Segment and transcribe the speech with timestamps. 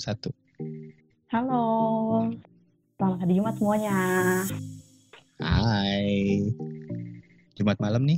[0.00, 0.32] satu.
[1.28, 1.64] Halo,
[2.96, 3.98] selamat hari Jumat semuanya.
[5.44, 6.40] Hai.
[7.60, 8.16] Jumat malam nih.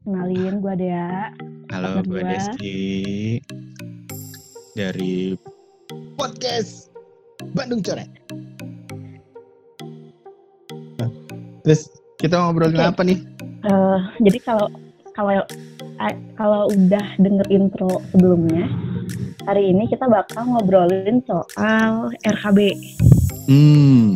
[0.00, 1.28] Kenalin, gue Dea.
[1.68, 2.24] Halo, gue.
[2.24, 2.80] Deski
[4.72, 5.36] dari
[6.16, 6.88] podcast
[7.52, 8.08] Bandung Coret.
[10.96, 11.10] Nah,
[11.68, 12.90] Terus kita ngobrolin Oke.
[12.96, 13.20] apa nih?
[13.68, 14.66] Eh, jadi kalau
[15.12, 15.44] kalau
[16.00, 18.64] eh, kalau udah denger intro sebelumnya,
[19.42, 22.58] hari ini kita bakal ngobrolin soal RKB,
[23.44, 24.14] Hmm,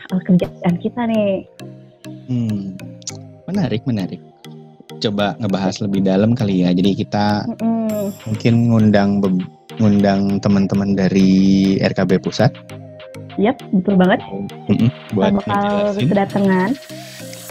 [0.00, 1.46] soal kerjaan kita nih.
[2.26, 2.74] hmm,
[3.46, 4.18] menarik, menarik.
[4.98, 6.70] Coba ngebahas lebih dalam kali ya.
[6.70, 8.12] Jadi kita Mm-mm.
[8.26, 9.10] mungkin ngundang
[9.78, 11.30] ngundang teman-teman dari
[11.80, 12.52] RKB pusat
[13.38, 14.20] Yap, betul banget.
[15.14, 15.64] Buat Kita bakal
[15.96, 16.08] ngejelasin.
[16.10, 16.70] kedatangan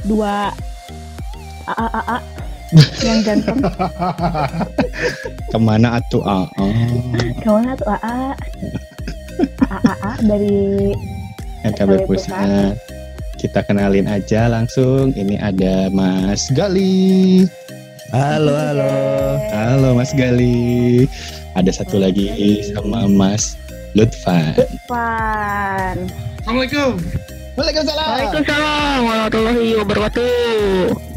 [0.05, 0.33] dua
[3.01, 3.59] yang ganteng.
[5.51, 6.45] ke mana atuh ah.
[7.41, 8.37] Ke mana tuh AA?
[9.39, 10.59] AAA dari
[11.63, 12.75] RKB pusat
[13.39, 17.47] kita kenalin aja langsung ini ada Mas Gali
[18.11, 18.91] Halo, halo.
[19.53, 21.07] halo Mas Gali
[21.55, 23.55] ada satu lagi sama Mas
[23.95, 24.53] Lutfan
[24.85, 25.97] Pan.
[26.43, 26.99] Assalamualaikum.
[27.57, 31.08] Waalaikumsalam Waalaikumsalam warahmatullahi wabarakatuh.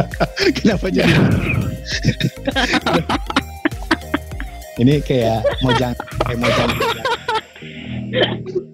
[0.58, 1.12] kenapa jadi
[4.80, 5.92] ini kayak mojang
[6.24, 6.68] kayak mojang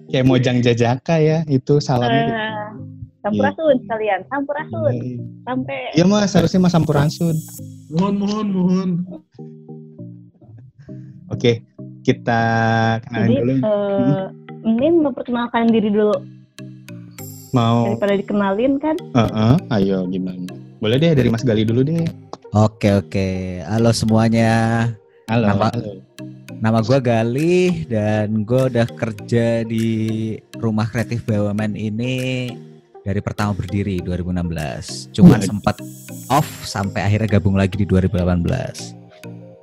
[0.09, 2.59] kayak mojang jajaka ya itu salamnya Eh,
[3.19, 4.93] Sampurasun sekalian, sampurasun.
[5.43, 7.35] Sampai Iya mas, harusnya mas Sampurasun.
[7.91, 8.89] Mohon, mohon, mohon.
[11.27, 11.67] Oke,
[12.07, 12.41] kita
[13.03, 13.53] kenalin jadi dulu.
[13.59, 14.23] eh,
[14.71, 16.15] ini memperkenalkan diri dulu
[17.51, 18.95] Mau, daripada dikenalin kan.
[18.95, 20.58] Heeh, ayo gimana?
[20.79, 22.07] Boleh deh dari Mas Gali dulu deh.
[22.51, 23.27] Oke, oke.
[23.67, 24.87] Halo semuanya.
[25.27, 25.45] Halo.
[25.45, 25.91] Nama- halo.
[26.59, 29.87] Nama gue Galih dan gue udah kerja di
[30.53, 32.15] Rumah Kreatif BUMN ini
[32.99, 35.07] dari pertama berdiri 2016.
[35.13, 35.47] Cuman Waduh.
[35.47, 35.75] sempat
[36.27, 38.91] off sampai akhirnya gabung lagi di 2018.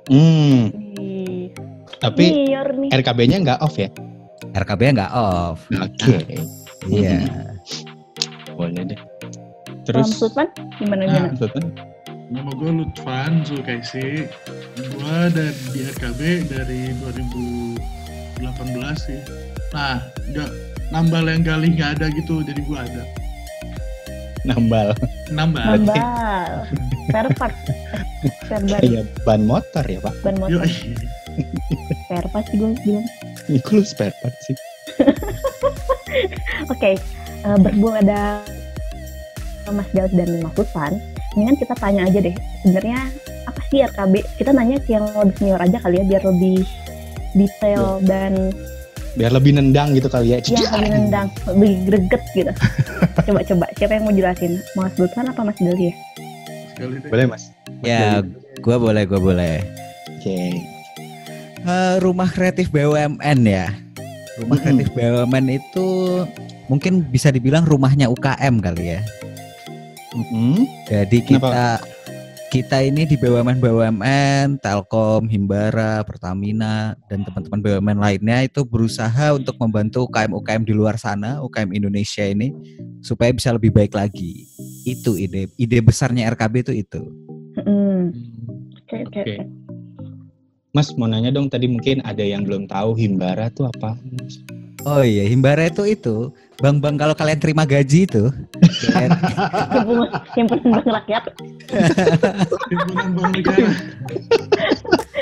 [0.09, 0.73] Hmm,
[1.97, 2.49] tapi.
[2.89, 3.93] RKB-nya nggak off ya?
[4.55, 5.69] RKB nggak off.
[5.69, 6.17] Oke,
[6.87, 7.29] Iya.
[8.57, 8.99] boleh deh.
[9.87, 11.13] Terus, Sultan, gimana Nah.
[11.31, 11.35] gimana?
[11.39, 11.63] Sultan?
[12.27, 14.27] Nama gue Lutfan Zulkaisi.
[14.75, 17.79] Gue dari di RKB dari 2018
[18.99, 19.19] sih.
[19.71, 20.49] Nah, nggak
[20.91, 23.03] nambal yang gali nggak ada gitu, jadi gue ada.
[24.43, 24.91] Nambal.
[25.31, 25.79] Nambal.
[25.79, 26.51] Nambal.
[27.07, 27.55] Spare part.
[28.43, 30.13] Spare ban, Kayak ban motor ya Pak?
[30.19, 30.67] ban motor.
[32.03, 33.07] Spare part sih gue bilang.
[33.47, 34.55] Ini lu spare part sih.
[36.73, 36.99] Oke,
[37.39, 38.43] eh, berhubung ada
[39.71, 40.99] Mas Gal dan Mas Sultan,
[41.33, 42.99] mendingan kita tanya aja deh, sebenarnya
[43.45, 44.13] apa sih RKB?
[44.35, 46.57] Kita nanya ke yang lebih senior aja kali ya, biar lebih
[47.33, 48.51] detail dan
[49.17, 50.37] Biar lebih nendang gitu kali ya.
[50.37, 50.77] ya Cikian.
[50.77, 52.53] lebih nendang, lebih greget gitu.
[53.17, 54.61] Coba-coba, siapa yang mau jelasin?
[54.77, 55.93] Mas Sultan apa Mas Gal ya?
[57.09, 57.49] Boleh Mas?
[57.81, 58.21] Mas Ya,
[58.61, 59.65] gue boleh, gue boleh.
[60.17, 60.37] Oke.
[61.65, 63.73] Eh, rumah kreatif BUMN ya.
[64.37, 65.87] Rumah kreatif BUMN itu
[66.69, 69.01] mungkin bisa dibilang rumahnya UKM kali ya.
[70.15, 70.63] Mm-mm.
[70.87, 71.35] Jadi Kenapa?
[71.35, 71.67] kita
[72.47, 79.59] kita ini di BUMN BUMN, Telkom, Himbara, Pertamina dan teman-teman BUMN lainnya itu berusaha untuk
[79.59, 82.55] membantu UKM UKM di luar sana, UKM Indonesia ini
[83.03, 84.47] supaya bisa lebih baik lagi.
[84.87, 87.01] Itu ide ide besarnya RKB itu itu.
[87.57, 88.15] Hmm,
[88.87, 89.35] Oke, oke.
[90.71, 93.99] Mas mau nanya dong tadi mungkin ada yang belum tahu Himbara tuh apa?
[94.15, 94.39] Mas?
[94.87, 98.33] Oh iya, Himbara itu itu Bang-bang kalau kalian terima gaji itu
[98.89, 99.13] kalian-
[100.33, 101.23] Himpunan, bank rakyat.
[102.65, 103.69] Himpunan Bank Negara.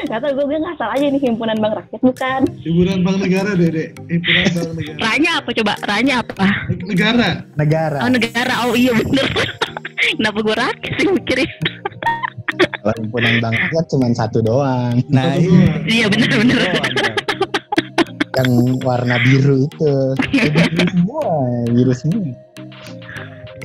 [0.05, 2.41] Gak tau gue, gue ngasal aja nih himpunan bank rakyat bukan.
[2.63, 3.91] Himpunan Bank Negara, Dede.
[4.07, 4.97] Himpunan Bank Negara.
[5.03, 5.73] Ranya apa coba?
[5.83, 6.45] Ranya apa?
[6.87, 7.29] Negara.
[7.59, 7.97] Negara.
[7.99, 8.53] Oh negara.
[8.63, 9.27] Oh iya bener.
[10.15, 11.51] Kenapa gue rakyat sih mikirin?
[12.79, 15.03] Kalau himpunan bank rakyat cuma satu doang.
[15.11, 15.67] Nah, Satu iya.
[15.83, 16.59] Iya bener bener.
[18.35, 18.51] Yang
[18.83, 19.93] warna biru itu.
[20.31, 21.27] Biru semua,
[21.71, 22.23] biru semua.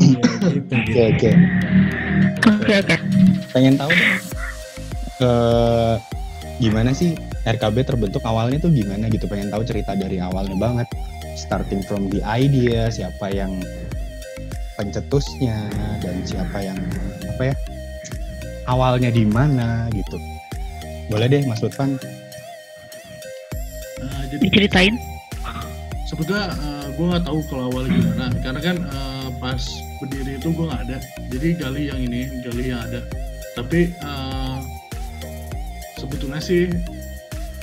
[0.01, 1.31] Iya, gitu, Oke oke.
[2.49, 2.97] Oke oke.
[3.53, 4.15] Pengen tahu dong.
[5.21, 5.95] eh,
[6.57, 7.13] gimana sih
[7.45, 9.29] RKB terbentuk awalnya tuh gimana gitu?
[9.29, 10.89] Pengen tahu cerita dari awalnya banget.
[11.37, 13.61] Starting from the idea, siapa yang
[14.79, 15.69] pencetusnya
[16.01, 16.79] dan siapa yang
[17.29, 17.55] apa ya?
[18.71, 20.17] Awalnya di mana gitu.
[21.11, 21.99] Boleh deh Mas Lutfan.
[24.31, 24.95] Jadi Diceritain.
[26.07, 26.51] sebetulnya
[26.99, 29.63] gue nggak tahu kalau awalnya gimana karena kan eh, pas
[30.03, 30.99] berdiri itu gue nggak ada
[31.31, 33.07] jadi gali yang ini gali yang ada
[33.55, 34.59] tapi eh,
[36.03, 36.67] sebetulnya sih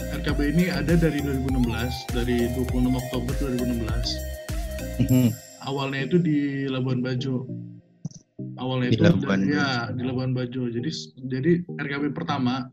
[0.07, 5.03] RKB ini ada dari 2016, dari 26 Oktober 2016.
[5.03, 5.27] Mhm.
[5.67, 7.43] Awalnya itu di Labuan Bajo.
[8.55, 10.71] Awalnya Di itu Labuan ya di Labuan Bajo.
[10.71, 10.89] Jadi
[11.27, 12.71] jadi RKB pertama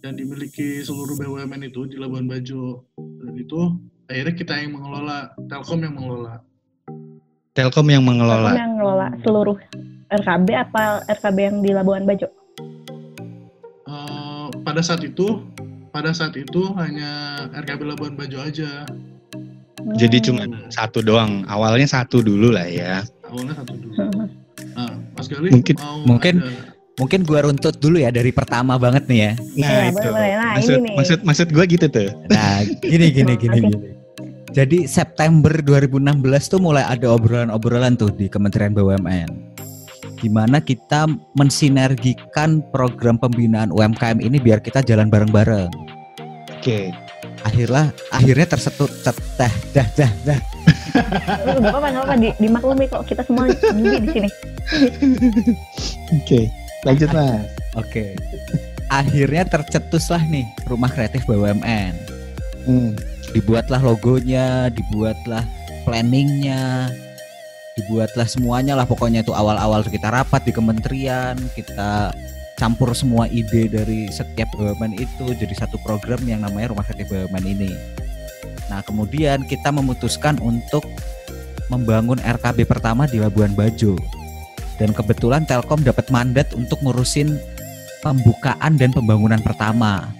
[0.00, 2.84] yang dimiliki seluruh BUMN itu di Labuan Bajo.
[2.96, 3.60] Dan itu
[4.06, 6.40] akhirnya kita yang mengelola, Telkom yang mengelola.
[7.52, 8.50] Telkom yang Telkom mengelola.
[8.52, 9.56] yang ngelola seluruh
[10.06, 12.28] RKB apa RKB yang di Labuan Bajo?
[13.86, 15.40] Eh, pada saat itu
[15.90, 17.10] pada saat itu hanya
[17.56, 18.84] RKB Labuan Bajo aja.
[19.96, 20.26] Jadi Hmm.
[20.26, 21.46] cuma satu doang.
[21.46, 23.00] Awalnya satu dulu lah ya.
[23.24, 23.94] Awalnya satu dulu.
[24.76, 29.04] Nah, Mas Gali Mungkin- mau mungkin- ada- Mungkin gua runtut dulu ya dari pertama banget
[29.04, 29.32] nih ya.
[29.36, 29.96] Nah, Iya, itu.
[30.00, 30.30] boleh, boleh.
[30.32, 30.94] Nah, maksud, ini nih.
[30.96, 32.08] maksud maksud gue gitu tuh.
[32.32, 33.68] Nah, gini gini gini Oke.
[33.68, 33.88] gini.
[34.50, 36.00] Jadi September 2016
[36.48, 39.28] tuh mulai ada obrolan-obrolan tuh di Kementerian BUMN.
[40.16, 41.04] Di mana kita
[41.36, 45.68] mensinergikan program pembinaan UMKM ini biar kita jalan bareng-bareng.
[46.56, 46.88] Oke.
[47.44, 50.40] Akhirnya akhirnya tersetut cet- dah dah dah dah.
[50.96, 52.14] Gak apa-apa, gak apa-apa.
[52.16, 53.54] Di, dimaklumi kok kita semua di
[54.08, 54.28] sini.
[56.16, 56.48] Oke.
[56.86, 57.50] Lanjut mas.
[57.74, 58.14] Oke.
[58.86, 61.94] Akhirnya tercetuslah nih rumah kreatif BUMN.
[62.66, 62.94] Hmm.
[63.34, 65.44] dibuatlah logonya, dibuatlah
[65.84, 66.88] planningnya,
[67.76, 72.16] dibuatlah semuanya lah pokoknya itu awal-awal kita rapat di kementerian, kita
[72.56, 77.44] campur semua ide dari setiap BUMN itu jadi satu program yang namanya Rumah Kreatif BUMN
[77.44, 77.70] ini.
[78.72, 80.82] Nah kemudian kita memutuskan untuk
[81.68, 84.00] membangun RKB pertama di Labuan Bajo
[84.76, 87.36] dan kebetulan Telkom dapat mandat untuk ngurusin
[88.04, 90.12] pembukaan dan pembangunan pertama.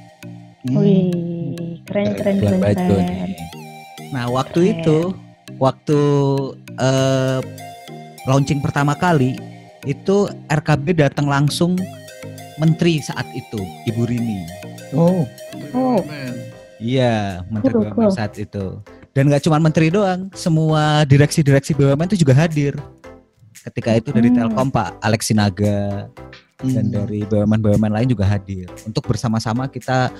[0.67, 0.82] Hmm.
[0.82, 2.88] Wih, keren, keren, keren, keren.
[2.91, 3.38] nih.
[4.11, 4.75] Nah waktu Keren.
[4.82, 4.99] itu,
[5.61, 5.99] waktu
[6.81, 7.38] eh,
[8.26, 9.38] launching pertama kali
[9.87, 11.79] itu RKB datang langsung
[12.58, 14.43] menteri saat itu, Ibu Rini.
[14.97, 15.23] Oh.
[15.75, 16.00] Oh.
[16.76, 18.12] Iya, menteri Cool, BUMN cool.
[18.12, 18.81] saat itu.
[19.17, 22.76] Dan nggak cuma menteri doang, semua direksi-direksi BUMN itu juga hadir.
[23.66, 24.46] Ketika itu dari Hmm.
[24.46, 26.06] Telkom Pak Alex Sinaga
[26.62, 26.94] dan Hmm.
[26.94, 30.14] dari BUMN-BUMN lain juga hadir untuk bersama-sama kita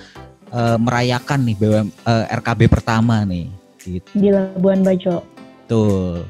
[0.47, 3.51] eh, merayakan nih BUM, eh, RKB pertama nih.
[3.77, 4.07] Gitu.
[4.15, 5.19] Di Labuan Bajo.
[5.63, 6.23] Betul.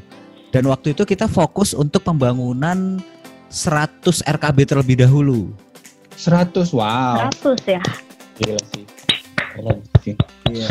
[0.50, 2.98] Dan waktu itu kita fokus untuk pembangunan
[3.48, 5.54] 100 RKB terlebih dahulu.
[6.18, 7.30] 100 wow.
[7.30, 7.82] 100 ya.
[8.36, 8.86] Gila sih.
[9.38, 10.16] Keren sih.
[10.50, 10.70] Iya.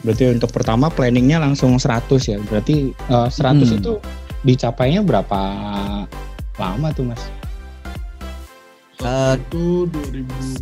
[0.00, 2.38] Berarti untuk pertama planningnya langsung 100 ya.
[2.40, 3.78] Berarti eh, 100 Hmm.
[3.82, 3.92] itu
[4.42, 5.40] dicapainya berapa
[6.56, 7.22] lama tuh mas?
[9.00, 9.88] Waktu itu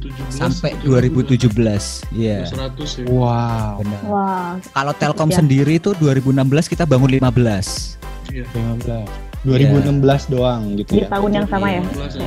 [0.07, 2.07] 2017 Sampai itu 2017.
[2.15, 2.47] Iya.
[2.47, 3.05] 100 ya.
[3.11, 3.83] Wow.
[3.83, 4.01] Benar.
[4.07, 5.43] Wah, Kalau Telkom Ya.
[5.43, 7.99] sendiri itu 2016 kita bangun 15.
[8.31, 8.47] Iya.
[8.55, 9.11] 15.
[9.43, 11.11] 2016 doang gitu di ya.
[11.11, 11.83] tahun yang sama ya.
[11.83, 12.27] 15 aja.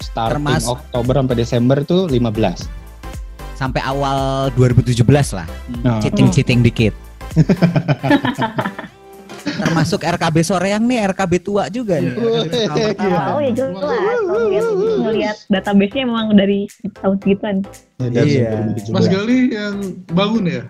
[0.00, 2.68] Starting Termas- Oktober sampai Desember tuh 15.
[3.56, 5.48] Sampai awal 2017 lah.
[5.80, 6.92] Nah, Cheating-cheating dikit.
[9.40, 12.12] Termasuk RKB Soreang nih, RKB tua juga nih.
[12.12, 12.68] Iya.
[12.92, 13.20] Pertama.
[13.30, 13.80] Oh ya jelas.
[15.00, 17.56] Ngelihat database-nya emang dari tahun segituan.
[18.02, 18.50] ya, Iya.
[18.76, 18.92] 2017.
[18.92, 19.74] Mas Gali yang
[20.08, 20.62] bangun ya?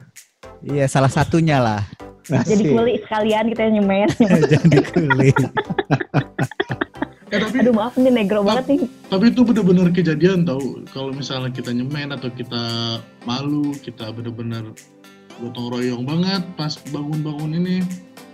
[0.61, 1.83] Iya, salah satunya lah.
[2.23, 4.07] Jadi kuli sekalian kita nyemen.
[4.53, 5.31] Jadi kuli.
[7.31, 8.81] Eh tapi Aduh maaf nih negro banget nih.
[9.07, 10.59] tapi itu bener-bener kejadian tau
[10.91, 12.63] kalau misalnya kita nyemen atau kita
[13.23, 14.75] malu kita bener-bener
[15.39, 17.77] gotong royong banget pas bangun-bangun ini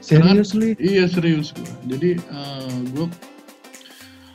[0.07, 0.71] Seriously?
[0.79, 2.11] iya serius gua jadi
[2.91, 3.07] gue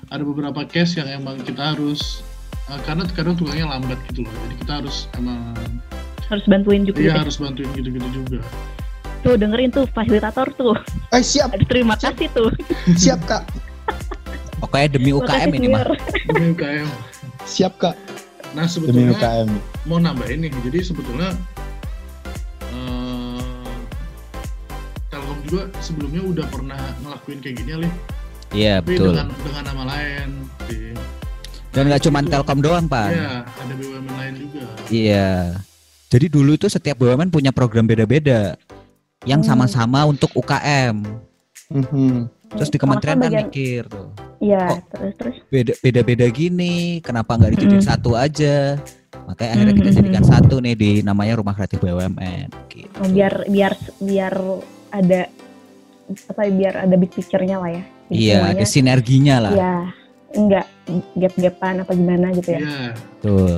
[0.07, 2.19] ada beberapa case yang emang kita harus
[2.67, 5.55] eh, karena kadang tukangnya lambat gitu loh jadi kita harus emang
[6.27, 6.95] Harus bantuin juga.
[6.97, 7.21] iya gitu.
[7.21, 8.39] harus bantuin gitu-gitu juga
[9.21, 10.73] Tuh dengerin tuh fasilitator tuh.
[11.11, 12.49] Eh siap, Aduh terima kasih tuh.
[12.95, 13.45] siap kak,
[14.57, 15.83] Pokoknya demi UKM Makasih, ini mah.
[15.83, 15.89] Mir.
[16.25, 16.87] demi UKM
[17.43, 17.93] siap kak.
[18.51, 19.49] nah Demi sebetulnya UKM.
[19.85, 21.37] mau nambahin nih jadi sebetulnya
[25.51, 27.93] Juga sebelumnya udah pernah ngelakuin kayak gini Alih.
[28.51, 29.11] Iya, tapi betul.
[29.11, 30.27] dengan dengan nama lain
[30.65, 30.95] sih.
[31.71, 33.07] Dan nggak cuma Telkom doang, Pak.
[33.11, 34.63] Iya, ada BUMN lain juga.
[34.87, 35.29] Iya.
[36.07, 38.55] Jadi dulu itu setiap BUMN punya program beda-beda
[39.23, 39.49] yang Hmm.
[39.51, 41.03] sama-sama untuk UKM.
[41.67, 42.31] Mhm.
[42.51, 44.07] Terus di kementerian kan bagian- mikir tuh.
[44.39, 45.35] Iya, Kok- terus terus.
[45.47, 47.91] Beda beda-beda gini, kenapa nggak dijadiin Mm.
[47.91, 48.75] satu aja?
[49.27, 52.91] Makanya akhirnya kita Mm, jadikan satu nih di namanya Rumah Kreatif BUMN gitu.
[52.99, 54.33] Oh, biar biar biar
[54.91, 55.19] ada
[56.27, 57.83] apa ya, biar ada big picture-nya lah ya.
[58.11, 59.53] Jadi Iya, ada sinerginya lah.
[59.55, 59.75] Iya,
[60.35, 60.65] enggak
[61.15, 62.59] gap-gapan apa gimana gitu ya.
[62.59, 62.83] Iya,
[63.21, 63.57] Betul.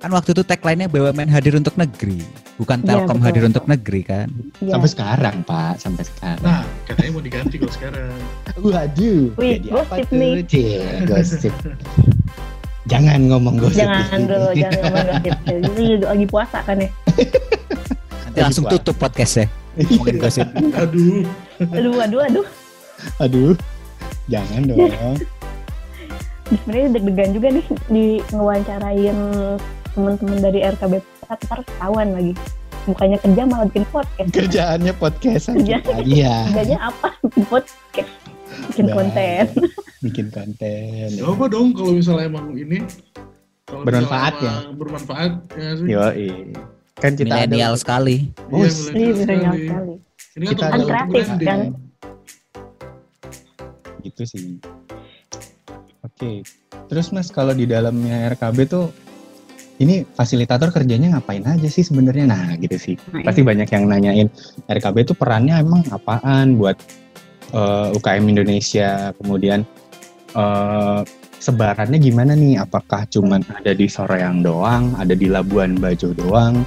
[0.00, 2.24] Kan waktu itu tagline-nya BUMN hadir untuk negeri,
[2.56, 3.26] bukan Iya, Telkom betul.
[3.28, 4.28] hadir untuk negeri kan.
[4.58, 4.72] Iya.
[4.72, 6.40] Sampai sekarang pak, sampai sekarang.
[6.40, 8.08] nah katanya mau diganti kalau sekarang.
[8.64, 9.22] Waduh.
[9.36, 10.16] Wih, jadi apa gosip tuh?
[10.16, 10.32] nih.
[10.48, 11.54] Cie, gosip.
[12.88, 13.84] Jangan ngomong gosip.
[13.84, 15.34] Jangan dulu, jangan ngomong gosip.
[15.68, 16.88] Jadi lagi puasa kan ya.
[18.24, 19.46] Nanti langsung tutup podcastnya.
[19.76, 20.46] Ngomongin gosip.
[20.74, 21.22] Aduh.
[21.60, 22.46] Aduh, aduh, aduh.
[23.20, 23.52] Aduh,
[24.26, 24.80] jangan dong.
[26.50, 29.18] Sebenarnya deg-degan juga nih di ngewawancarain
[29.92, 30.92] teman-teman dari RKB
[31.30, 32.32] ntar ketahuan lagi.
[32.88, 34.28] Bukannya kerja malah bikin podcast.
[34.32, 35.54] Kerjaannya podcastan.
[35.62, 35.76] Kerja.
[36.02, 37.08] Iya, Kerjanya apa?
[37.22, 38.10] Bikin podcast.
[38.66, 38.94] Bikin Nah.
[38.96, 39.44] konten.
[40.00, 41.08] bikin konten.
[41.12, 42.82] Gak apa dong kalau misalnya emang ini
[43.62, 45.86] kalau Bermanfaat emang bermanfaat ya sih.
[45.86, 46.02] Yo,
[46.98, 48.32] kan kita Milenial sekali.
[48.32, 48.76] Iya, Bos.
[48.90, 49.94] Iya, milenial milenial sekali.
[50.38, 51.60] Ini Kita kan kreatif, kan?
[54.00, 54.56] gitu sih.
[56.00, 56.40] Oke,
[56.88, 58.88] terus mas kalau di dalamnya RKB tuh
[59.80, 62.24] ini fasilitator kerjanya ngapain aja sih sebenarnya?
[62.28, 62.94] Nah gitu sih.
[63.12, 64.28] Nah, Pasti banyak yang nanyain
[64.68, 66.76] RKB itu perannya emang apaan buat
[67.52, 69.64] eh, UKM Indonesia, kemudian
[70.36, 71.00] eh,
[71.40, 72.60] sebarannya gimana nih?
[72.60, 76.64] Apakah cuman ada di Soreang doang, ada di Labuan Bajo doang,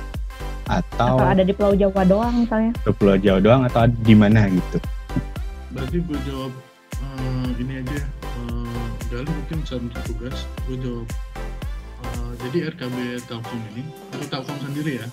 [0.65, 2.71] atau, Atau ada di Pulau Jawa doang misalnya.
[2.77, 4.77] di Pulau Jawa doang, atau di mana gitu?
[5.69, 6.51] Berarti gue jawab
[6.93, 8.01] eh, ini aja.
[8.39, 10.37] Uh, Gali mungkin bisa untuk tugas.
[10.63, 11.07] Gue jawab.
[12.03, 15.07] eh, jadi RKB Telkom ini atau Telkom sendiri ya.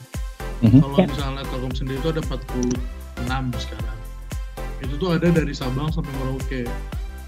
[0.61, 0.78] Mhm.
[0.78, 1.07] Kalau Ya.
[1.07, 3.99] misalnya Telkom sendiri itu ada 46 sekarang.
[4.80, 6.62] Itu tuh ada dari Sabang sampai Merauke.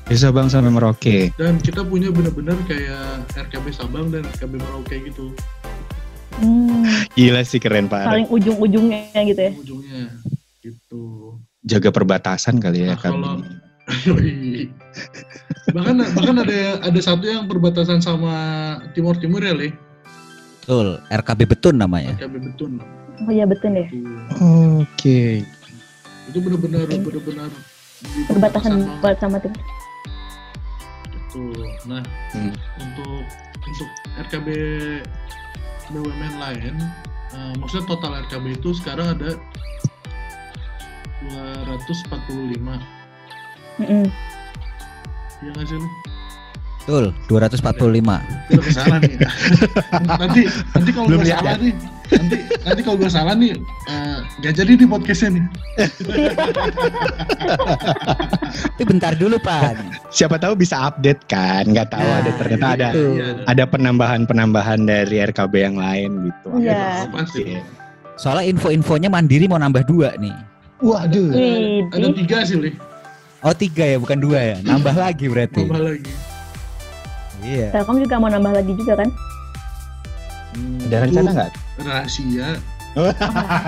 [0.02, 1.30] Di Sabang sampai Merauke.
[1.32, 5.32] Dan kita punya bener-bener kayak RKB Sabang dan RKB Merauke gitu.
[6.34, 8.04] Hmm, Gila sih keren Pak.
[8.04, 9.52] paling ujung-ujungnya gitu ya.
[9.52, 10.02] Ujungnya
[10.60, 11.02] gitu.
[11.62, 13.14] Jaga perbatasan kali ya Nah, kami.
[13.18, 13.42] kalau-
[15.72, 18.34] bahkan bahkan ada ada satu yang perbatasan sama
[18.92, 19.74] Timur Timur ya, Le.
[20.60, 22.14] Betul, RKB Betun namanya.
[22.14, 22.72] RKB Betun.
[23.20, 23.86] Oh iya betul deh.
[23.86, 24.06] Itu,
[24.80, 25.42] Oke.
[26.24, 27.50] itu benar-benar benar-benar
[28.24, 29.54] Perbatasan buat sama tim.
[31.06, 31.42] Gitu.
[31.84, 32.50] Nah, Hmm.
[32.78, 33.22] untuk
[33.60, 33.88] untuk
[34.20, 34.46] RKB
[35.92, 36.74] BUMN lain,
[37.36, 39.36] eh, maksudnya total RKB itu sekarang ada
[41.22, 42.80] 245.
[43.80, 44.06] Mm-mm.
[45.42, 45.88] Iya nggak sih lu?
[46.82, 47.62] Betul, 245.
[48.50, 49.14] Kita udah salah nih.
[50.18, 50.42] nanti
[50.74, 51.72] nanti kalau gue salah nih,
[52.10, 52.36] nanti
[52.66, 53.50] nanti kalau gue salah nih,
[53.86, 55.44] eh, gak jadi di podcastnya nih.
[58.74, 59.78] Tapi bentar dulu, Pan.
[60.10, 61.70] Siapa tahu bisa update kan?
[61.70, 63.14] Nggak tahu Nah, ada ternyata ada gitu.
[63.14, 66.46] Iya, ada penambahan-penambahan dari RKB yang lain gitu.
[66.66, 67.06] Iya.
[67.14, 67.42] pasti.
[67.46, 67.62] Oke.
[68.18, 70.34] Soalnya info-infonya Mandiri mau nambah dua nih.
[70.82, 71.30] Waduh.
[71.30, 72.74] Wih, Ada tiga sih, Li.
[73.46, 74.56] Oh tiga ya, bukan dua ya.
[74.66, 75.62] Nambah lagi berarti.
[75.62, 76.31] Tambah lagi.
[77.42, 77.68] Iya.
[77.74, 79.08] Telkom juga mau nambah lagi juga kan?
[80.52, 81.50] Hmm, Ada rencana nggak?
[81.82, 82.48] Rahasia.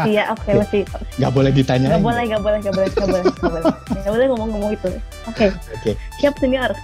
[0.04, 0.82] Iya, oke masih.
[1.16, 1.88] Nggak boleh ditanya.
[1.96, 3.64] Gak boleh, gak boleh, gak boleh, gak boleh, gak boleh.
[4.04, 4.90] Gak boleh ngomong-ngomong itu.
[5.24, 5.96] Oke, Oke.
[6.20, 6.76] siap senior.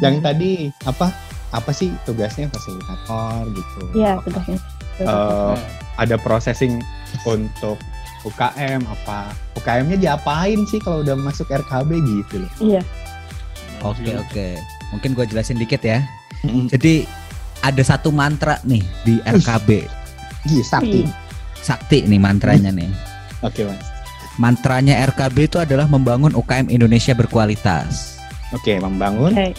[0.00, 0.50] Yang tadi
[0.88, 1.12] apa?
[1.52, 3.80] Apa sih tugasnya fasilitator gitu?
[3.92, 4.56] Iya, tugasnya.
[5.00, 5.54] Eh,
[6.00, 6.80] ada processing
[7.28, 7.76] untuk
[8.24, 9.32] UKM apa?
[9.60, 12.52] UKM-nya diapain sih kalau udah masuk RKB gitu loh?
[12.64, 12.82] Iya.
[13.84, 14.48] Oke oke.
[14.94, 16.04] Mungkin gue jelasin dikit ya.
[16.44, 17.04] Jadi
[17.60, 19.84] ada satu mantra nih di RKB.
[20.46, 21.02] Gih, sakti.
[21.04, 21.12] Iya.
[21.58, 22.88] Sakti nih mantranya nih.
[23.42, 23.82] Oke mas.
[24.38, 28.22] Mantranya RKB itu adalah membangun UKM Indonesia berkualitas.
[28.54, 29.34] Oke, membangun.
[29.34, 29.50] Oke.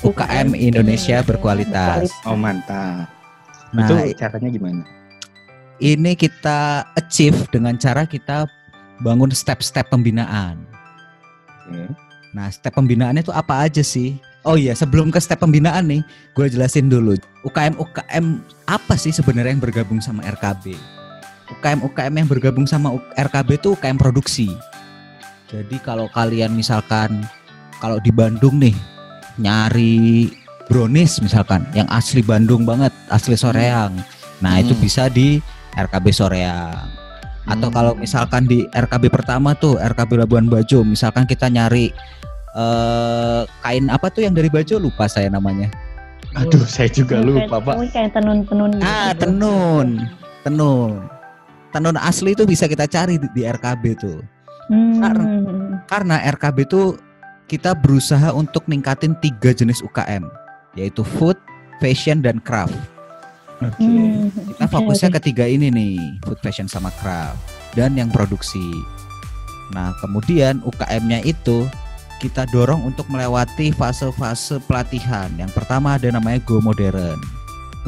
[0.00, 2.08] UKM Indonesia berkualitas.
[2.24, 3.10] Oh mantap.
[3.74, 4.82] Nah, Itu caranya gimana?
[5.80, 8.44] ini kita achieve dengan cara kita
[9.00, 10.60] bangun step-step pembinaan.
[11.66, 11.88] Oke.
[12.36, 14.20] Nah, step pembinaannya itu apa aja sih?
[14.40, 16.00] Oh iya, sebelum ke step pembinaan nih,
[16.32, 17.12] gue jelasin dulu.
[17.44, 20.72] UKM UKM apa sih sebenarnya yang bergabung sama RKB?
[21.60, 24.48] UKM UKM yang bergabung sama RKB itu UKM produksi.
[25.50, 27.26] Jadi kalau kalian misalkan
[27.82, 28.72] kalau di Bandung nih
[29.36, 30.30] nyari
[30.70, 33.92] brownies misalkan yang asli Bandung banget, asli Soreang.
[34.40, 34.80] Nah, itu Hmm.
[34.80, 35.42] bisa di
[35.76, 36.88] RKB Soreang.
[37.44, 37.76] Atau Hmm.
[37.76, 41.92] kalau misalkan di RKB pertama tuh RKB Labuan Bajo, misalkan kita nyari
[42.56, 45.70] eh kain apa tuh yang dari Bajo lupa saya namanya.
[46.38, 47.90] Aduh, saya juga lupa pak.
[47.90, 48.86] Kayak tenun-tenun gitu.
[48.86, 50.06] Ah, tenun.
[50.46, 51.10] Tenun.
[51.70, 54.18] Tenun asli itu bisa kita cari di, di RKB tuh.
[54.70, 55.82] Hmm.
[55.90, 56.94] Karena RKB itu
[57.50, 60.22] kita berusaha untuk ningkatin tiga jenis UKM,
[60.78, 61.34] yaitu food,
[61.82, 62.78] fashion dan craft.
[63.58, 63.82] Oke.
[63.82, 64.30] Hmm.
[64.30, 65.16] Kita fokusnya oke.
[65.18, 67.42] ketiga ini nih, food, fashion sama craft
[67.74, 68.62] dan yang produksi.
[69.74, 71.66] Nah, kemudian UKM-nya itu
[72.20, 75.32] kita dorong untuk melewati fase-fase pelatihan.
[75.40, 77.16] Yang pertama ada namanya Go Modern.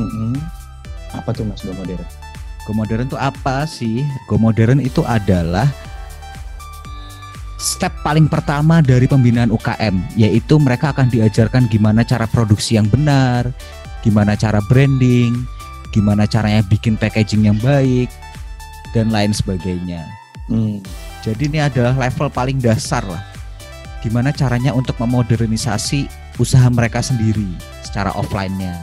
[0.01, 0.41] Mm-mm.
[1.12, 2.09] Apa tuh mas Go modern?
[2.65, 4.01] Go Modern itu apa sih?
[4.25, 5.69] Go Modern itu adalah
[7.61, 13.53] step paling pertama dari pembinaan UKM, yaitu mereka akan diajarkan gimana cara produksi yang benar,
[14.03, 15.37] gimana cara branding,
[15.95, 18.09] gimana caranya bikin packaging yang baik,
[18.97, 20.03] dan lain sebagainya.
[20.51, 20.83] Hmm.
[21.23, 23.32] Jadi ini adalah level paling dasar lah.
[24.03, 26.11] Gimana caranya untuk memodernisasi
[26.43, 27.47] usaha mereka sendiri
[27.87, 28.83] secara offline-nya.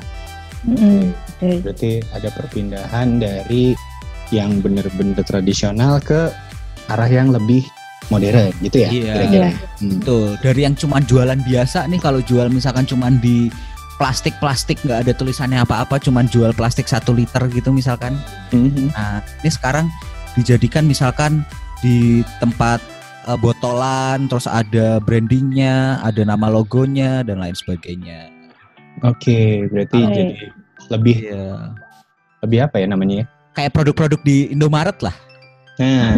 [0.64, 1.60] Oke.
[1.64, 3.76] Berarti ada perpindahan dari
[4.32, 6.32] yang bener-bener tradisional ke
[6.88, 7.66] arah yang lebih
[8.10, 9.14] modern gitu ya Iya.
[9.14, 9.50] kira-kira.
[9.82, 10.00] Hmm.
[10.02, 13.52] Tuh, dari yang cuman jualan biasa nih kalau jual misalkan cuman di
[14.00, 18.16] plastik-plastik nggak ada tulisannya apa-apa, cuman jual plastik satu liter gitu misalkan.
[18.56, 18.96] Mhm.
[18.96, 19.92] Nah, ini sekarang
[20.40, 21.44] dijadikan misalkan
[21.84, 22.80] di tempat
[23.26, 28.30] eh, botolan, terus ada brandingnya, ada nama logonya dan lain sebagainya.
[29.02, 30.12] Oke, berarti Oke.
[30.12, 30.24] jadi
[30.90, 31.46] lebih Iya.
[32.40, 33.26] lebih apa ya namanya ya?
[33.52, 35.16] Kayak produk-produk di Indomaret lah.
[35.80, 36.12] Nah,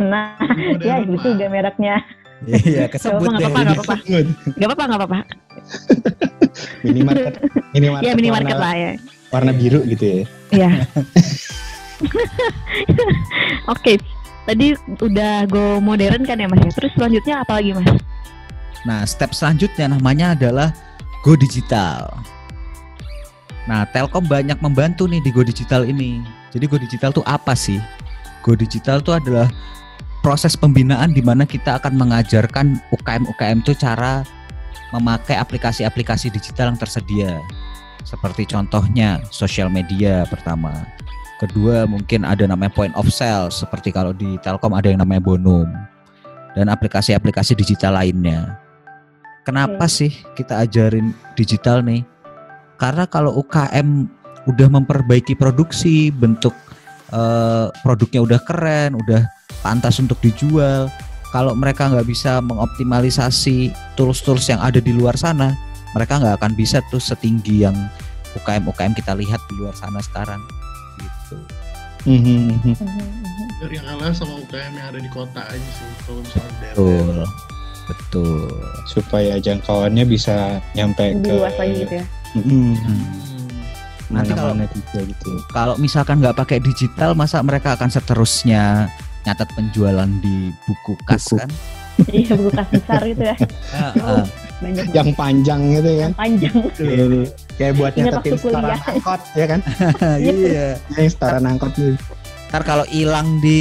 [0.00, 0.32] nah,
[0.80, 2.00] ya itu juga mereknya.
[2.48, 3.96] Iya, kesebut Nggak apa-apa, nggak apa-apa.
[4.56, 5.18] Gak apa-apa, gak apa-apa.
[6.88, 7.34] minimarket,
[7.70, 8.90] minimarket, Ya minimarket warna, lah ya.
[9.28, 10.16] warna biru gitu ya.
[10.48, 10.70] Iya.
[13.72, 14.00] Oke,
[14.44, 16.72] tadi udah go modern kan ya mas ya.
[16.74, 17.88] Terus selanjutnya apa lagi mas?
[18.82, 20.74] Nah, step selanjutnya namanya adalah
[21.22, 22.10] Go Digital.
[23.70, 26.18] Nah, Telkom banyak membantu nih di Go Digital ini.
[26.50, 27.78] Jadi Go Digital tuh apa sih?
[28.42, 29.46] Go Digital tuh adalah
[30.22, 34.26] proses pembinaan di mana kita akan mengajarkan UKM-UKM tuh cara
[34.94, 37.42] memakai aplikasi-aplikasi digital yang tersedia.
[38.06, 40.86] Seperti contohnya sosial media pertama.
[41.42, 45.66] Kedua mungkin ada namanya point of sale seperti kalau di Telkom ada yang namanya Bonum
[46.54, 48.62] dan aplikasi-aplikasi digital lainnya.
[49.42, 52.06] Kenapa sih kita ajarin digital nih?
[52.78, 54.06] Karena kalau UKM
[54.46, 56.54] udah memperbaiki produksi, bentuk
[57.10, 59.26] eh, produknya udah keren, udah
[59.66, 60.86] pantas untuk dijual.
[61.34, 65.58] Kalau mereka nggak bisa mengoptimalisasi tools-tools yang ada di luar sana,
[65.90, 67.74] mereka nggak akan bisa tuh setinggi yang
[68.38, 70.61] UKM-UKM kita lihat di luar sana sekarang.
[71.32, 72.12] Gitu.
[72.12, 72.74] Mhm, mhm.
[73.62, 75.86] Dari yang kalah sama UKM yang ada di kota aja sih.
[76.02, 76.74] Kalau misalnya daerah.
[76.74, 77.16] Betul,
[77.86, 78.42] betul.
[78.90, 82.04] Supaya jangkauannya bisa nyampe Lebih ke luas lagi gitu ya.
[82.34, 82.42] Mhm.
[82.42, 82.74] Hmm.
[82.74, 83.06] Hmm.
[84.12, 84.56] Nanti kalau-
[84.92, 85.30] gitu.
[85.54, 88.90] Kalau misalkan nggak pakai digital, masa mereka akan seterusnya
[89.22, 91.38] nyatat penjualan di buku kas Buku.
[91.38, 91.50] kan?
[92.18, 93.36] Iya buku kas besar gitu ya.
[93.72, 94.22] Heeh.
[94.62, 96.00] Banyak Yang panjang gitu kan.
[96.00, 96.54] yang panjang.
[96.78, 97.20] Ini
[97.56, 98.60] kayak buat Ingat nyatetin waktu kuliah.
[98.62, 99.60] setoran angkot ya kan?
[100.22, 100.68] iya.
[100.94, 101.94] Yang setoran angkot nih.
[102.52, 103.60] Ntar kalau hilang di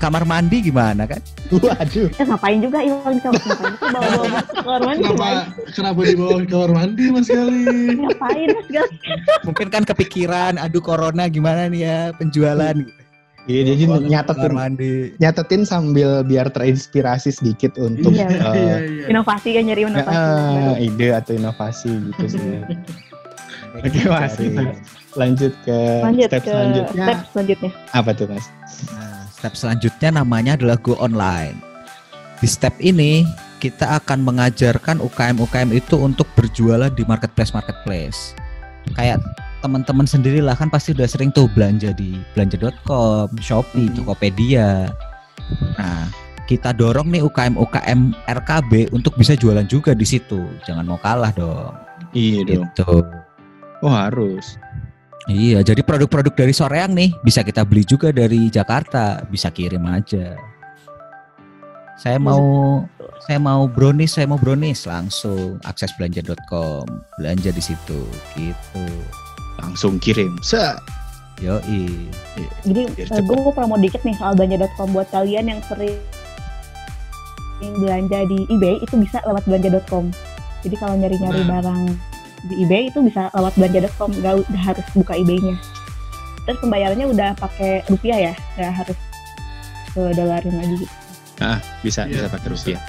[0.00, 1.20] kamar mandi gimana kan?
[1.52, 2.08] Waduh.
[2.08, 3.76] Eh ngapain juga hilang di kamar mandi?
[3.84, 5.02] Bawa-bawa masuk ke kamar mandi.
[5.04, 5.28] Kenapa
[5.70, 7.62] kenapa dibawa ke kamar mandi mas kali?
[8.00, 8.86] Ngapain mas Gal?
[9.44, 12.76] Mungkin kan kepikiran, aduh corona gimana nih ya penjualan.
[13.42, 14.92] Iya, jadi nyatetin mandi.
[15.16, 18.26] nyatetin sambil biar terinspirasi sedikit untuk Iya.
[18.26, 19.06] eh, Iya iya.
[19.08, 20.06] Inovasi kan nyari inovasi.
[20.06, 20.72] baru.
[20.78, 22.40] ide atau inovasi gitu sih.
[23.76, 24.50] Oke mas, Cari.
[25.14, 27.70] lanjut ke Lanjut step ke selanjutnya step selanjutnya.
[27.92, 28.46] apa tuh mas?
[28.88, 31.54] Nah, step selanjutnya namanya adalah go online.
[32.36, 33.22] Di step ini
[33.58, 38.34] kita akan mengajarkan UKM-UKM itu untuk berjualan di marketplace-marketplace.
[38.90, 39.22] Kayak
[39.60, 43.96] teman-teman sendirilah kan pasti udah sering tuh belanja di belanja.com, Shopee, Mhm.
[44.02, 44.88] Tokopedia.
[45.76, 46.08] Nah,
[46.50, 50.42] kita dorong nih UKM-UKM RKB untuk bisa jualan juga di situ.
[50.66, 51.72] Jangan mau kalah dong.
[52.10, 52.66] Iya dong.
[52.74, 52.94] Gitu.
[53.80, 54.58] Oh harus.
[55.30, 60.34] Iya, jadi produk-produk dari Soreang nih bisa kita beli juga dari Jakarta, bisa kirim aja.
[62.00, 62.40] Saya mau
[63.28, 66.88] saya mau brownies, saya mau brownies langsung akses belanja.com,
[67.20, 68.00] belanja di situ
[68.32, 68.84] gitu.
[69.60, 70.36] Langsung kirim.
[70.40, 70.80] Set.
[71.38, 71.88] Yoi.
[72.62, 75.96] Jadi Biar eh, gue mau promo dikit nih soal belanja.com buat kalian yang sering
[77.60, 80.12] belanja di eBay itu bisa lewat belanja.com.
[80.60, 81.48] Jadi kalau nyari-nyari Nah.
[81.54, 81.82] barang
[82.42, 85.56] di eBay itu bisa lewat belanja.com, nggak udah harus buka eBay-nya.
[86.44, 88.98] Terus pembayarannya udah pakai rupiah ya, nggak harus
[89.90, 90.94] ke dolarin lagi gitu.
[91.40, 92.56] Ah, bisa Iya, bisa pakai bisa.
[92.56, 92.80] rupiah.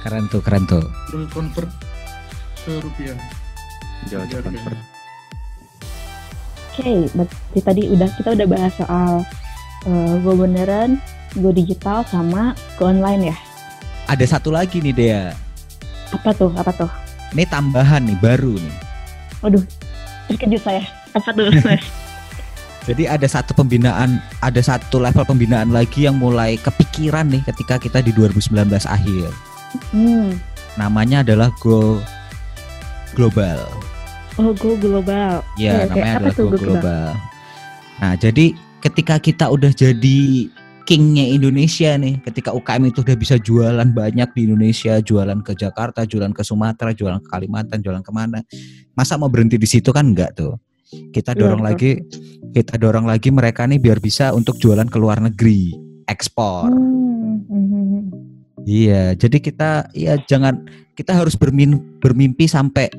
[0.00, 0.84] Keren tuh, keren tuh.
[1.32, 1.68] Convert
[2.64, 3.16] ke rupiah.
[4.08, 4.93] Jauh convert.
[6.74, 9.22] Oke, berarti tadi udah kita udah bahas soal
[9.86, 10.98] eh, go beneran,
[11.38, 13.36] go digital sama go online ya.
[14.10, 15.24] Ada satu lagi nih Dea.
[16.10, 16.50] Apa tuh?
[16.58, 16.90] Apa tuh?
[17.30, 18.76] Ini tambahan nih baru nih.
[19.38, 19.62] Waduh,
[20.26, 20.82] terkejut saya.
[21.14, 21.46] Apa tuh?
[22.90, 28.02] Jadi ada satu pembinaan, ada satu level pembinaan lagi yang mulai kepikiran nih ketika kita
[28.02, 28.50] di 2019
[28.82, 29.30] akhir.
[29.94, 30.36] Hmm.
[30.74, 32.02] Namanya adalah Go
[33.14, 33.62] Global.
[34.34, 35.46] Oh, go global.
[35.54, 36.00] Ya, Oke, oke.
[36.02, 36.62] namanya Apa adalah Go Go Global?
[36.82, 37.08] Global.
[38.02, 38.46] Nah, jadi
[38.82, 40.18] ketika kita udah jadi
[40.84, 46.02] kingnya Indonesia nih, ketika UKM itu udah bisa jualan banyak di Indonesia, jualan ke Jakarta,
[46.02, 48.42] jualan ke Sumatera, jualan ke Kalimantan, jualan ke mana,
[48.92, 50.58] masa mau berhenti di situ kan enggak tuh.
[51.14, 51.70] Kita Iya, dorong betul.
[51.70, 51.90] lagi
[52.54, 55.74] kita dorong lagi mereka nih biar bisa untuk jualan ke luar negeri,
[56.10, 56.68] ekspor.
[56.70, 58.02] Hmm, hmm, hmm.
[58.66, 62.90] Iya, jadi kita ya jangan kita harus bermin, bermimpi sampai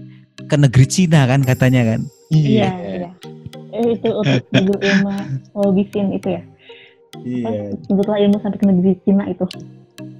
[0.43, 1.99] ke negeri Cina kan katanya kan.
[2.33, 3.09] Iya, iya.
[3.75, 5.11] Eh, itu untuk ilmu
[5.55, 6.41] oh, bikin itu ya.
[7.23, 7.75] Iya.
[7.87, 9.45] Sebutlah ilmu sampai ke negeri Cina itu.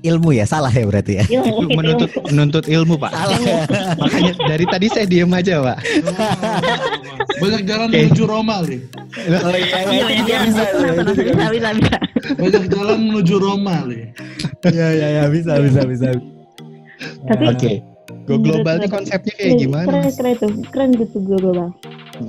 [0.06, 1.26] Ilmu ya, salah ya berarti ya.
[1.26, 3.12] Ilmu, Itu menuntut menuntut ilmu pak.
[3.12, 3.62] Salah ya.
[3.98, 5.78] Makanya dari tadi saya diem aja pak.
[7.42, 7.98] Banyak jalan Oke.
[8.00, 8.82] menuju Roma nih.
[9.42, 10.38] Oh iya, Iya, iya, iya.
[10.46, 11.98] Bisa, bisa, bisa, bisa.
[12.38, 14.04] Banyak jalan menuju Roma nih.
[14.70, 16.08] Iya, iya, iya, bisa, bisa, bisa.
[17.26, 17.95] Tapi Oke.
[18.26, 19.86] Go global nih konsepnya kayak gimana?
[19.86, 21.70] Keren, keren itu, keren gitu Go global.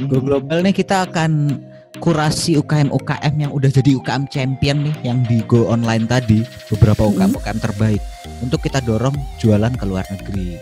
[0.07, 1.57] Go Global nih kita akan
[1.97, 7.33] kurasi UKM-UKM yang udah jadi UKM champion nih yang di Go Online tadi beberapa UKM
[7.33, 8.03] UKM terbaik
[8.45, 10.61] untuk kita dorong jualan ke luar negeri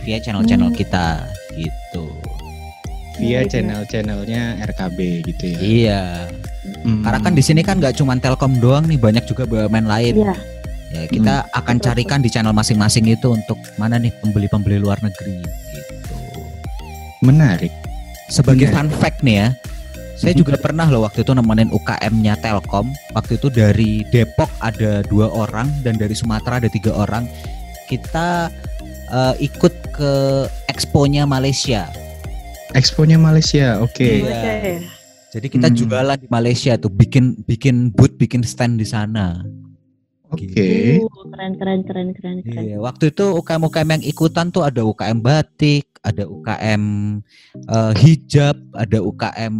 [0.00, 0.78] via channel-channel Hmm.
[0.78, 1.26] kita
[1.58, 2.06] gitu.
[3.18, 3.48] Via Iya.
[3.48, 5.58] channel-channelnya RKB gitu ya.
[5.58, 6.02] Iya.
[6.84, 7.02] Hmm.
[7.02, 10.14] Karena kan di sini kan nggak cuma Telkom doang nih banyak juga BUMN lain.
[10.22, 10.34] Iya,
[10.94, 15.42] Ya kita akan Betul, carikan di channel masing-masing itu untuk mana nih pembeli-pembeli luar negeri
[15.42, 16.14] gitu.
[17.20, 17.72] menarik.
[18.26, 18.86] Sebagai Benar.
[18.86, 19.48] fun fact nih ya,
[20.14, 22.90] saya juga pernah loh waktu itu nemenin UKM-nya Telkom.
[23.12, 27.26] Waktu itu dari Depok ada dua orang dan dari Sumatera ada tiga orang.
[27.86, 28.50] Kita
[29.06, 30.12] eh, ikut ke
[30.66, 31.86] expo-nya Malaysia.
[32.74, 34.02] Exponya Malaysia, oke.
[34.02, 34.26] Iya.
[34.26, 34.72] Oke.
[35.30, 35.76] Jadi kita Hmm.
[35.78, 39.40] jualan di Malaysia tuh, bikin bikin booth, bikin stand di sana.
[40.34, 40.98] Oke.
[40.98, 42.62] Uh, keren, keren, keren, keren, keren.
[42.66, 46.82] Iya, waktu itu UKM-UKM yang ikutan tuh ada UKM batik, ada UKM
[47.66, 49.54] eh, hijab, ada UKM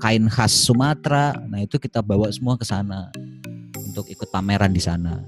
[0.00, 1.32] kain khas Sumatera.
[1.48, 3.08] Nah, itu kita bawa semua ke sana
[3.76, 5.20] untuk ikut pameran di sana.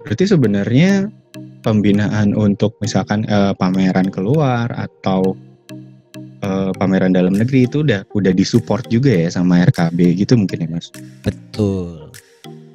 [0.00, 1.12] Berarti sebenarnya
[1.60, 5.36] pembinaan untuk misalkan eh, pameran keluar atau
[6.40, 10.68] eh, pameran dalam negeri itu udah udah disupport juga ya sama RKB gitu mungkin ya
[10.72, 10.88] Mas.
[11.20, 12.05] Betul.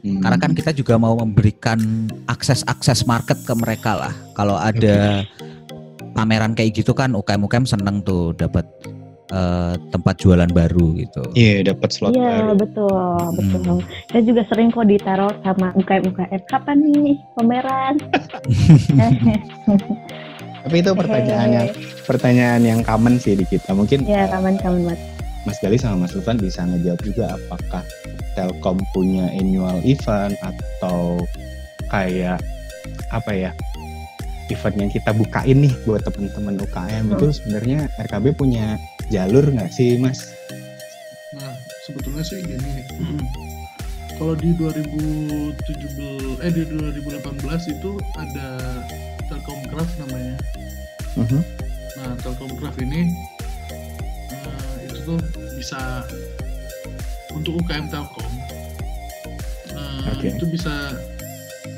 [0.02, 0.18] Hmm.
[0.18, 1.78] Karena kan kita juga mau memberikan
[2.26, 4.14] akses-akses market ke mereka lah.
[4.34, 5.22] Kalau ada
[6.12, 8.66] pameran kayak gitu kan UKM-UKM seneng tuh dapat
[9.30, 11.22] eh, tempat jualan baru gitu.
[11.38, 12.58] Iya dapat slot Iya baru.
[12.60, 13.36] betul Hmm.
[13.38, 13.78] betul.
[14.10, 16.42] Saya juga sering kok ditaruh sama UKM UKM.
[16.50, 17.96] Kapan nih pameran?
[20.62, 21.68] Tapi itu pertanyaan yang
[22.06, 23.74] pertanyaan yang common sih di kita.
[23.74, 25.00] Mungkin Ya eh, kawan kawan buat.
[25.44, 27.84] Mas Gali sama Mas Lufan bisa ngejawab juga apakah
[28.38, 31.26] Telkom punya annual event atau
[31.92, 32.40] kayak
[33.12, 33.52] apa ya
[34.52, 38.76] event yang kita bukain nih buat teman-teman UKM itu sebenarnya RKB punya
[39.08, 40.32] jalur nggak sih Mas?
[41.36, 41.56] Nah,
[41.88, 42.84] sebetulnya sih gini.
[44.20, 48.48] Kalau di 2017 eh di 2018 itu ada
[49.32, 50.36] Telkomcraft namanya.
[51.18, 51.42] Mhm.
[51.98, 53.08] Nah, Telkomcraft ini eh,
[55.12, 55.20] itu
[55.58, 56.08] bisa
[57.32, 58.32] untuk UKM Telkom
[59.72, 60.28] eh, Oke.
[60.32, 60.96] itu bisa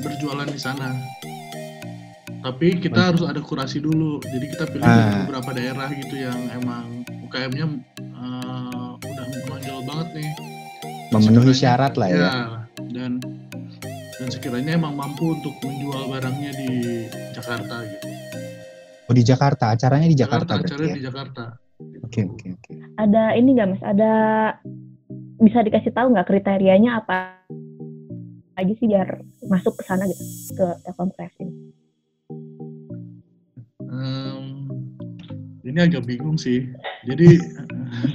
[0.00, 0.94] berjualan di sana.
[2.44, 4.20] Tapi kita harus ada kurasi dulu.
[4.20, 5.18] Jadi kita pilih dari Ah.
[5.24, 7.66] beberapa daerah gitu yang emang UKM-nya
[7.98, 10.28] eh, udah menonjol banget nih.
[11.08, 12.18] Memenuhi Sekiranya- syarat lah ya.
[12.18, 12.32] Ya,
[12.92, 13.12] dan
[14.14, 16.68] dan sekiranya emang mampu untuk menjual barangnya di
[17.32, 18.06] Jakarta gitu.
[19.04, 20.96] Oh di Jakarta, acaranya di Jakarta, berarti acaranya ya.
[20.96, 21.42] di Jakarta.
[22.02, 22.63] Oke oke oke.
[22.94, 23.82] Ada ini nggak mas?
[23.82, 24.12] Ada
[25.42, 27.42] bisa dikasih tahu nggak kriterianya apa
[28.54, 29.18] aja sih biar
[29.50, 30.22] masuk ke sana gitu
[30.54, 31.54] ke Telkomcraft ini?
[33.82, 34.70] Em,
[35.66, 36.70] ini agak bingung sih.
[37.02, 37.34] Jadi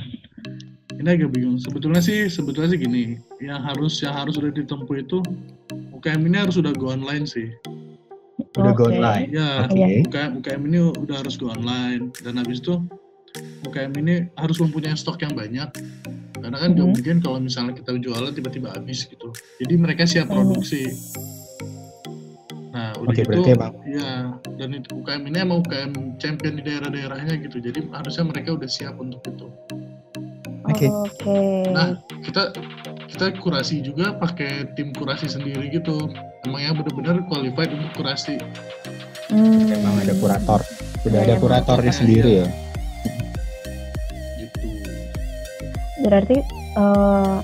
[1.00, 1.60] ini agak bingung.
[1.60, 5.20] Sebetulnya sih sebetulnya sih gini, yang harus yang harus sudah ditempuh itu
[5.92, 7.52] UKM ini harus sudah go online sih.
[8.56, 8.96] Udah go Oke.
[8.96, 9.28] online.
[9.36, 9.76] Ya, Oke.
[9.76, 9.88] Iya.
[10.08, 12.80] UKM UKM ini udah harus go online dan habis itu
[13.64, 15.70] UKM ini harus mempunyai stok yang banyak.
[16.40, 16.94] Karena kan nggak Mhm.
[16.96, 19.30] mungkin kalau misalnya kita jualan tiba-tiba habis gitu.
[19.60, 20.34] Jadi mereka siap Mhm.
[20.34, 20.88] produksi.
[22.70, 24.14] Nah, udah Oke, gitu, berarti emang- ya
[24.56, 27.58] dan itu UKM ini emang UKM champion di daerah-daerahnya gitu.
[27.60, 29.48] Jadi harusnya mereka udah siap untuk itu.
[30.70, 30.86] Oke.
[30.88, 31.38] Oke.
[31.74, 32.54] Nah, kita
[33.10, 35.98] kita kurasi juga pakai tim kurasi sendiri gitu.
[36.46, 38.38] Emang yang benar-benar qualified untuk kurasi.
[39.34, 39.66] Hmm.
[39.66, 40.62] Emang ada kurator.
[41.04, 41.42] Udah Iya, ada emang.
[41.42, 42.00] kuratornya Iya.
[42.00, 42.48] sendiri ya.
[46.04, 46.38] Berarti
[46.78, 47.38] eh,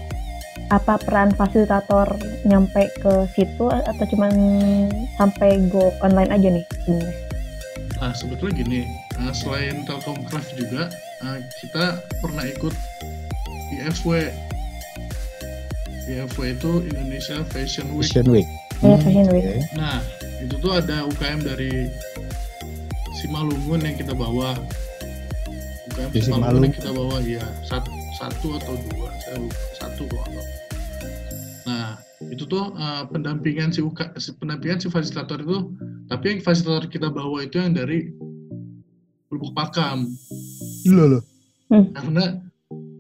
[0.74, 2.18] apa peran fasilitator
[2.50, 4.34] nyampe ke situ atau cuman
[5.18, 7.16] sampai go online aja nih sebenarnya?
[7.96, 8.82] Nah, sebetulnya gini,
[9.22, 10.92] eh, selain Telkomcraft juga,
[11.24, 12.74] eh, kita pernah ikut
[13.78, 14.30] IFW.
[16.06, 18.06] IFW itu Indonesia Fashion Week.
[18.10, 18.48] Fashion Week.
[18.84, 19.46] Iya, Fashion Week.
[19.80, 20.04] Nah,
[20.44, 21.88] itu tuh ada UKM dari
[23.16, 24.60] Simalungun yang kita bawa.
[25.94, 26.68] UKM Simalungun.
[26.68, 29.60] yang kita bawa ya satu, satu atau dua saya lupa.
[29.76, 30.26] satu kok
[31.66, 35.58] nah itu tuh eh, pendampingan si UK, si pendampingan si fasilitator itu
[36.06, 38.10] tapi yang fasilitator kita bawa itu yang dari
[39.28, 40.08] Lubuk Pakam
[40.82, 41.24] Gila loh.
[41.68, 42.40] karena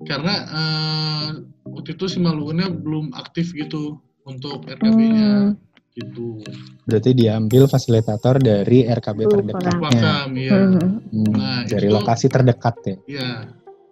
[0.03, 1.27] karena eh,
[1.65, 5.53] waktu itu si Malungunnya belum aktif gitu untuk RKB-nya Hmm.
[5.93, 6.43] gitu
[6.83, 9.31] Berarti diambil fasilitator dari RKB Lupa.
[9.31, 9.79] terdekatnya.
[9.79, 10.99] Pakam ya Hmm.
[11.07, 12.95] Hmm, Nah, dari itu lokasi terdekat ya.
[13.07, 13.29] ya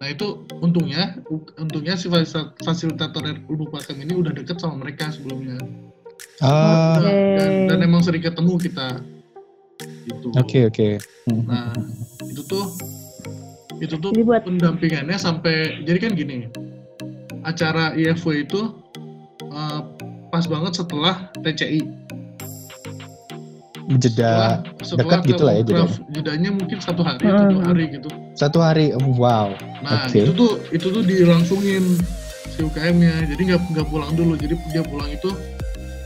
[0.04, 1.16] nah itu untungnya
[1.56, 5.56] untungnya si fasil- fasilitator Lubuk Pakam ini udah deket sama mereka sebelumnya.
[6.44, 7.08] Ah, Nah,
[7.40, 9.00] dan, dan emang sering ketemu kita.
[10.04, 10.28] Gitu.
[10.36, 10.88] Oke oke.
[11.24, 11.48] Hmm.
[11.48, 11.72] nah
[12.28, 12.76] itu tuh
[13.80, 16.52] itu tuh Jadi buat pendampingannya sampai jadi kan gini
[17.40, 18.60] acara IFW itu
[19.40, 19.80] eh,
[20.28, 21.80] pas banget setelah TCI
[23.86, 27.52] Jeda setelah, dekat gitu lah ya Telegraf, jedanya mungkin satu hari atau Hmm.
[27.52, 28.86] dua hari gitu satu hari.
[28.92, 29.52] Oh, wow.
[29.80, 30.20] nah Oke.
[30.20, 31.84] itu tuh itu tuh dilangsungin
[32.48, 35.30] si UKM-nya jadi nggak nggak pulang dulu jadi dia pulang itu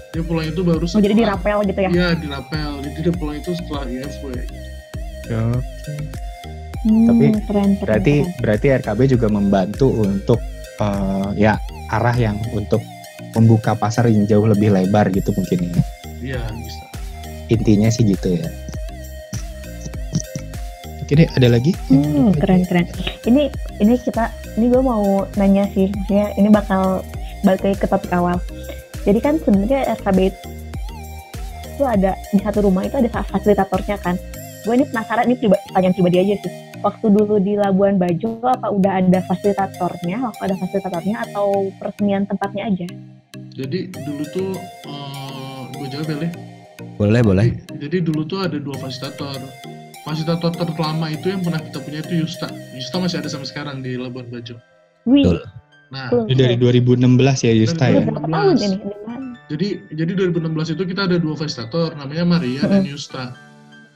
[0.09, 1.91] dia pulang itu baru oh, jadi setelah- dirapel gitu ya.
[1.91, 4.27] Iya dirapel jadi dia pulang itu setelah IFW
[6.79, 8.39] Hmm, Tapi keren, keren, Berarti keren.
[8.41, 10.39] berarti RKB juga membantu untuk
[10.79, 12.81] eh, ya arah yang untuk
[13.35, 15.75] membuka pasar yang jauh lebih lebar gitu mungkin ya.
[16.19, 16.88] iya bisa
[17.49, 18.49] Intinya sih gitu ya.
[21.05, 21.73] Oke deh, ada lagi?
[21.89, 22.85] Hmm, keren keren.
[23.25, 23.49] Ini
[23.81, 24.29] ini kita
[24.61, 27.01] ini gue mau nanya sih, maksudnya ini bakal
[27.41, 28.37] balik ke topik awal.
[29.09, 30.19] Jadi kan sebenarnya RKB
[31.79, 34.21] itu ada di satu rumah itu ada fasilitatornya kan.
[34.69, 36.53] Gue ini penasaran ini priba, pertanyaan pribadi aja sih.
[36.85, 42.69] Waktu dulu di Labuan Bajo apa udah ada fasilitatornya, waktu ada fasilitatornya atau peresmian tempatnya
[42.69, 42.87] aja?
[43.59, 44.51] jadi dulu tuh
[44.87, 46.29] eh, gue jawab ya Le.
[46.99, 47.47] Boleh, boleh.
[47.51, 49.39] Jadi, jadi dulu tuh ada dua fasilitator.
[50.07, 52.47] Fasilitator terlama itu yang pernah kita punya itu Yusta.
[52.75, 54.57] Yusta masih ada sampai sekarang di Labuan Bajo.
[55.07, 55.39] Wih, Betul.
[55.89, 57.99] Nah, betul, Ini dari 2016 ya Yusta Dari ya.
[57.99, 58.77] Udah berapa tahun ini?
[58.79, 63.33] Dengan jadi jadi 2016 itu kita ada dua fasilitator namanya Maria dan Yusta.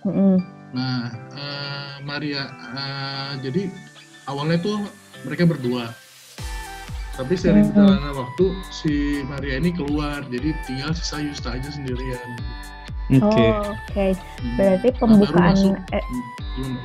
[0.09, 0.41] Mm-mm.
[0.73, 3.69] Nah, eh, Maria eh, jadi
[4.27, 4.81] awalnya tuh
[5.29, 5.93] mereka berdua.
[7.13, 12.25] Tapi sering berjalannya waktu si Maria ini keluar, jadi tinggal sisa Yusta aja sendirian.
[13.13, 13.21] Oke.
[13.21, 14.07] Oh, oke.
[14.17, 14.55] Hmm.
[14.57, 15.77] Berarti Nah, pembukaan masuk.
[15.93, 16.05] eh?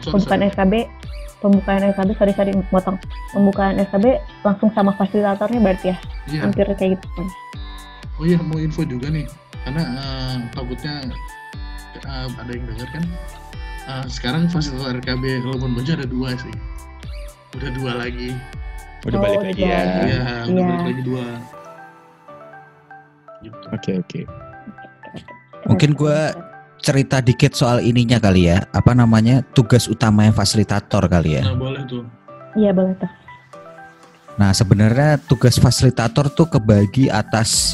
[0.03, 0.51] Sorry, pembukaan sorry.
[0.51, 0.73] SKB
[1.37, 2.97] pembukaan SKB sorry sorry motong
[3.29, 4.05] pembukaan SKB
[4.41, 6.41] langsung sama fasilitatornya berarti ya Iya.
[6.43, 7.23] hampir kayak gitu
[8.17, 9.29] Oh iya mau info juga nih,
[9.61, 11.05] karena eh, takutnya
[11.95, 13.03] eh, ada yang dengar kan.
[13.87, 16.55] Eh, sekarang fasilitas RKB Labuan Bajo ada dua sih,
[17.53, 18.33] udah dua lagi.
[19.03, 19.77] Udah Oh, balik udah lagi balik ya.
[19.77, 19.99] lagi.
[20.07, 20.65] Iya, udah Iya.
[20.65, 21.25] balik lagi dua.
[23.37, 23.57] Gitu.
[23.69, 24.21] Oke oke.
[25.67, 26.17] Mungkin gua
[26.77, 28.65] cerita dikit soal ininya kali ya.
[28.71, 29.45] Apa namanya?
[29.51, 31.43] Tugas utamanya fasilitator kali ya.
[31.43, 32.03] Nah boleh tuh.
[32.53, 33.09] iya boleh tuh
[34.37, 37.73] Nah, sebenarnya tugas fasilitator tuh kebagi atas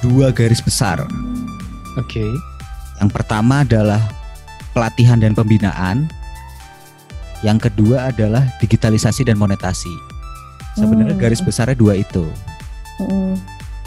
[0.00, 0.98] dua garis besar.
[1.94, 2.26] Oke.
[2.98, 4.02] Yang pertama adalah
[4.70, 6.10] pelatihan dan pembinaan.
[7.46, 9.94] Yang kedua adalah digitalisasi dan monetasi.
[10.74, 11.22] Sebenarnya Hmm.
[11.22, 12.26] garis besarnya dua itu.
[13.02, 13.38] Mm-mm.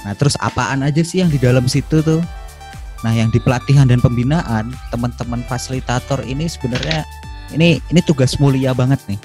[0.08, 2.23] Nah, terus apaan aja sih yang di dalam situ tuh?
[3.04, 7.04] Nah, yang di pelatihan dan pembinaan, teman-teman fasilitator ini sebenarnya
[7.54, 9.19] ini ini tugas mulia banget nih.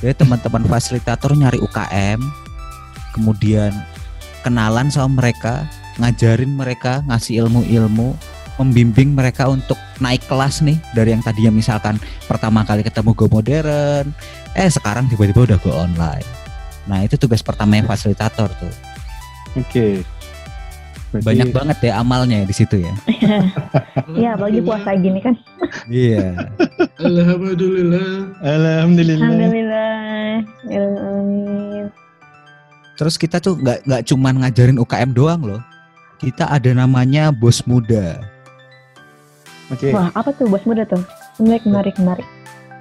[0.00, 2.20] Jadi teman-teman fasilitator nyari UKM,
[3.12, 3.74] kemudian
[4.40, 5.68] kenalan sama mereka,
[6.00, 8.16] ngajarin mereka, ngasih ilmu-ilmu,
[8.56, 14.16] membimbing mereka untuk naik kelas nih dari yang tadinya misalkan pertama kali ketemu go modern,
[14.56, 16.39] eh sekarang tiba-tiba udah go online.
[16.84, 18.72] Nah, itu tugas pertamanya fasilitator tuh.
[19.54, 20.00] Oke.
[21.10, 22.92] Berarti- Banyak banget ya amalnya di situ ya.
[24.10, 25.34] Iya apalagi puasa gini kan
[25.86, 26.34] Iya.
[26.98, 28.10] Alhamdulillah.
[28.40, 29.26] Alhamdulillah.
[29.26, 29.90] Alhamdulillah
[30.70, 31.84] Amin.
[32.94, 35.60] Terus kita tuh nggak nggak cuman ngajarin UKM doang loh.
[36.16, 38.20] Kita ada namanya bos muda.
[39.70, 39.94] Oke.
[39.94, 40.98] wah apa tuh bos muda tuh
[41.38, 42.26] menarik menarik menarik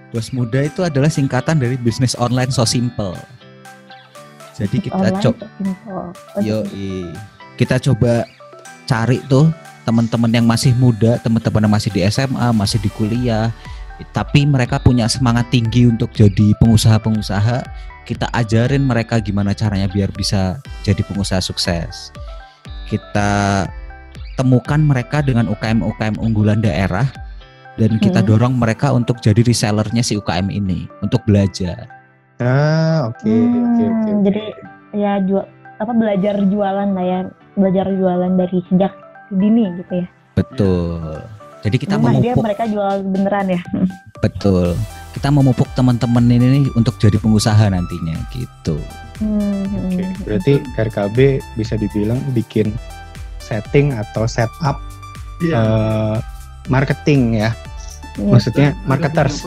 [0.09, 3.13] Bos muda itu adalah singkatan dari bisnis online so simple.
[4.59, 5.45] Jadi kita coba
[6.43, 6.67] yo
[7.55, 8.27] kita coba
[8.83, 9.47] cari tuh
[9.87, 13.49] teman-teman yang masih muda, teman-teman yang masih di SMA, masih di kuliah,
[14.15, 17.65] tapi mereka punya semangat tinggi untuk jadi pengusaha-pengusaha.
[18.05, 22.13] Kita ajarin mereka gimana caranya biar bisa jadi pengusaha sukses.
[22.89, 23.65] Kita
[24.39, 27.05] temukan mereka dengan UKM-UKM unggulan daerah
[27.75, 31.98] dan kita dorong mereka untuk jadi resellernya si UKM ini untuk belajar.
[32.39, 33.83] Ah, oke, Hmm, oke, oke.
[33.85, 34.11] oke.
[34.23, 34.43] jadi
[34.95, 35.43] ya jual
[35.75, 37.19] apa belajar jualan lah ya
[37.53, 38.93] belajar jualan dari sejak
[39.29, 41.19] dini gitu ya Betul.
[41.59, 43.61] Jadi kita Memang dia memupuk mereka jual beneran ya
[44.23, 44.79] Betul.
[45.09, 48.79] kita memupuk teman-teman ini nih untuk jadi pengusaha nantinya gitu.
[49.19, 50.23] Hmm, Oke, hmm.
[50.23, 51.17] berarti RKB
[51.53, 52.71] bisa dibilang bikin
[53.37, 54.79] setting atau setup
[55.39, 55.55] Iya.
[55.55, 56.15] eh,
[56.67, 57.51] marketing ya.
[58.15, 58.31] Iya.
[58.31, 59.43] Maksudnya marketers.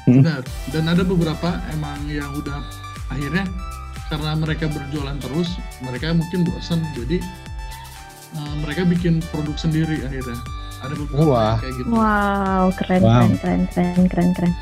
[0.00, 0.22] Hmm.
[0.22, 0.40] Benar.
[0.70, 2.62] Dan ada beberapa emang yang udah
[3.08, 3.44] akhirnya
[4.06, 7.22] karena mereka berjualan terus, mereka mungkin bosan, jadi
[8.34, 10.38] uh, mereka bikin produk sendiri akhirnya.
[10.80, 11.54] Ada beberapa Wah.
[11.60, 11.88] kayak gitu.
[11.90, 13.12] Wow, keren, Wow.
[13.12, 14.52] keren, keren, keren, keren, keren.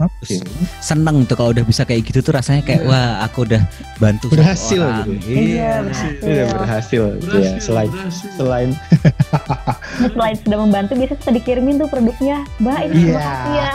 [0.00, 0.40] Oke.
[0.80, 2.88] Seneng tuh kalau udah bisa kayak gitu tuh rasanya kayak Iya.
[2.88, 3.60] wah aku udah
[4.00, 5.04] bantu Berhasil orang.
[5.12, 5.28] gitu.
[5.28, 6.12] Iya, berhasil.
[6.24, 7.02] Udah berhasil.
[7.20, 8.28] Berhasil, ya, selain berhasil.
[8.32, 8.70] selain
[10.08, 12.36] selain sudah membantu, biasa sudah dikirimin tuh produknya.
[12.56, 13.04] Mbak, ini Iya.
[13.04, 13.70] terima kasih ya.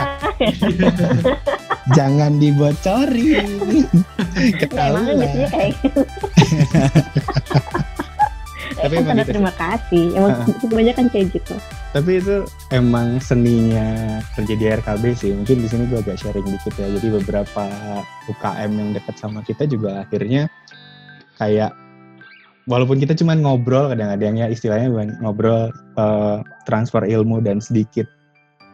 [1.98, 3.50] jangan dibocorin.
[4.60, 5.16] Ketahuan.
[5.16, 6.02] biasanya kayak gitu.
[8.76, 10.06] Tapi Kan emang gitu terima kasih.
[10.14, 10.46] Emang Ha.
[10.60, 11.56] kebanyakan kayak gitu.
[11.90, 12.36] Tapi itu
[12.70, 13.88] emang seninya
[14.36, 15.32] kerja di RKB sih.
[15.32, 16.88] Mungkin di sini gue agak sharing dikit ya.
[16.92, 17.64] Jadi beberapa
[18.28, 20.52] UKM yang dekat sama kita juga akhirnya
[21.38, 21.72] kayak
[22.66, 28.10] walaupun kita cuma ngobrol kadang-kadang ya istilahnya bukan ngobrol eh, transfer ilmu dan sedikit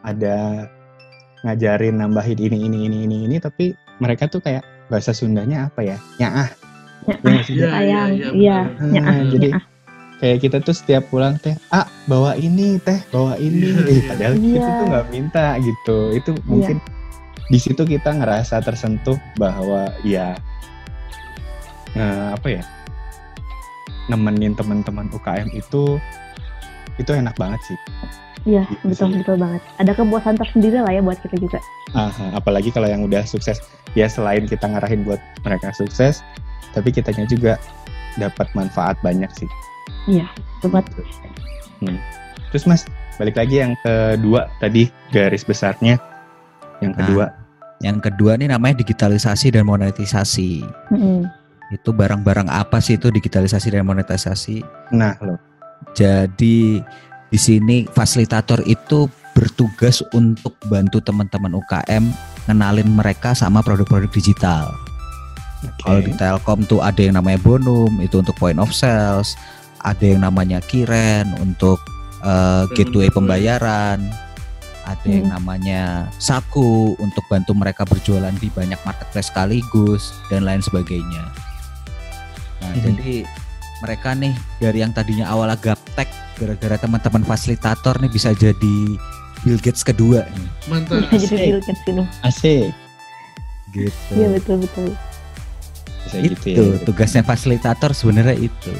[0.02, 0.66] ada
[1.42, 5.96] ngajarin nambahin ini ini ini ini ini tapi mereka tuh kayak bahasa Sundanya apa ya?
[6.18, 6.48] Nyaah.
[7.22, 7.54] Ya sih?
[7.58, 8.02] Iya, iya,
[8.34, 8.58] iya.
[8.94, 9.58] Ya, Ah, jadi ya.
[10.22, 14.02] kayak kita tuh setiap pulang teh, ah bawa ini teh, bawa ini, iya.
[14.10, 14.54] padahal Iya.
[14.54, 15.98] kita tuh nggak minta gitu.
[16.14, 16.76] Itu mungkin
[17.50, 20.34] di situ kita ngerasa tersentuh bahwa ya
[21.94, 22.62] eh, apa ya
[24.06, 25.98] nemenin teman-teman UKM itu
[26.96, 27.78] itu enak banget sih.
[28.42, 29.18] Iya, Gitu betul sih.
[29.22, 29.62] betul banget.
[29.78, 31.58] Ada kepuasan tersendiri lah ya buat kita juga.
[31.94, 33.62] Aha, apalagi kalau yang udah sukses,
[33.92, 36.26] ya selain kita ngarahin buat mereka sukses,
[36.74, 37.54] tapi kitanya juga
[38.18, 39.46] dapat manfaat banyak sih.
[40.10, 40.26] Iya,
[40.58, 40.82] sobat.
[41.78, 42.02] Hmm.
[42.50, 42.82] Terus Mas,
[43.14, 45.96] balik lagi yang kedua tadi garis besarnya.
[46.80, 46.98] Yang Nah.
[46.98, 47.24] kedua,
[47.78, 50.62] Yang kedua nih namanya digitalisasi dan monetisasi.
[50.94, 51.26] Mm-mm.
[51.72, 54.60] Itu barang-barang apa sih itu digitalisasi dan monetisasi?
[54.92, 55.40] nah loh,
[55.96, 56.78] Jadi
[57.26, 62.04] di sini fasilitator itu bertugas untuk bantu teman-teman UKM
[62.46, 64.68] ngenalin mereka sama produk-produk digital.
[65.64, 65.80] oke.
[65.80, 69.32] Kalau di Telkom tuh ada yang namanya Bonum itu untuk point of sales,
[69.80, 71.80] ada yang namanya Kiren untuk
[72.22, 73.98] eh, gateway pembayaran,
[74.84, 75.34] ada yang Hmm.
[75.40, 81.24] namanya Saku untuk bantu mereka berjualan di banyak marketplace sekaligus dan lain sebagainya.
[82.62, 82.82] Nah, Mhm.
[82.84, 83.14] jadi
[83.80, 88.76] mereka nih dari yang tadinya awalnya gaptek gara-gara teman-teman fasilitator nih bisa jadi
[89.42, 90.48] Bill Gates kedua nih.
[90.68, 91.02] Mantap.
[91.10, 92.06] Bisa jadi kan sih, Nuh.
[92.22, 92.70] asik.
[93.70, 94.12] Gitu.
[94.12, 94.88] Iya betul betul.
[96.02, 96.78] Bisa itu gitu ya.
[96.84, 98.72] tugasnya fasilitator sebenarnya itu.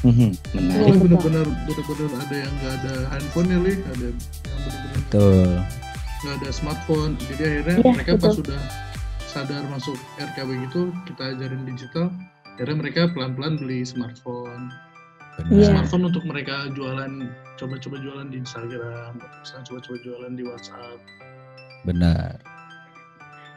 [0.00, 0.96] Mhm, menarik.
[0.96, 1.00] Betul.
[1.04, 3.74] benar-benar benar-benar ada yang nggak ada handphone ya, Li.
[3.76, 5.48] Ada yang benar-benar Betul.
[6.20, 7.12] nggak ada smartphone.
[7.20, 8.38] Jadi akhirnya Iya, mereka pas betul.
[8.40, 8.60] sudah
[9.26, 12.06] sadar masuk RKB gitu, kita ajarin digital.
[12.56, 14.70] Akhirnya mereka pelan-pelan beli smartphone.
[15.40, 15.52] Benar.
[15.52, 15.66] Iya.
[15.72, 17.12] Smartphone untuk mereka jualan,
[17.56, 19.12] coba-coba jualan di Instagram,
[19.64, 20.98] coba-coba jualan di WhatsApp.
[21.88, 22.36] Benar.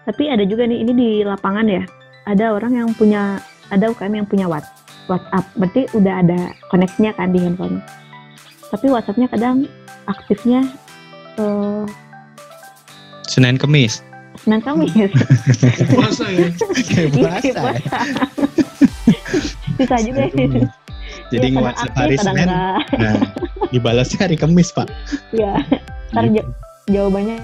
[0.04, 1.84] Tapi ada juga nih ini di lapangan ya.
[2.28, 3.40] Ada orang yang punya
[3.72, 4.72] ada UKM yang punya Whats-
[5.08, 5.44] WhatsApp.
[5.60, 6.40] Berarti udah ada
[6.72, 7.84] koneksinya kan di handphone.
[8.72, 9.68] Tapi WhatsAppnya kadang
[10.08, 10.64] aktifnya
[11.40, 11.84] eh
[13.28, 14.04] Senin Kemis.
[14.44, 14.92] Senin Kamis.
[15.92, 16.48] Puasa ya.
[16.94, 17.54] Iya, puasa ya.
[17.60, 17.98] puasa.
[19.78, 20.48] Bisa juga ya.
[21.30, 22.80] Jadi Ya, aktif, hari Senin, nah
[23.70, 24.88] dibalasnya hari Kemis Pak.
[25.30, 25.58] Iya.
[26.14, 26.36] Ntar Gitu.
[26.40, 26.50] ja-
[26.86, 27.38] jawabannya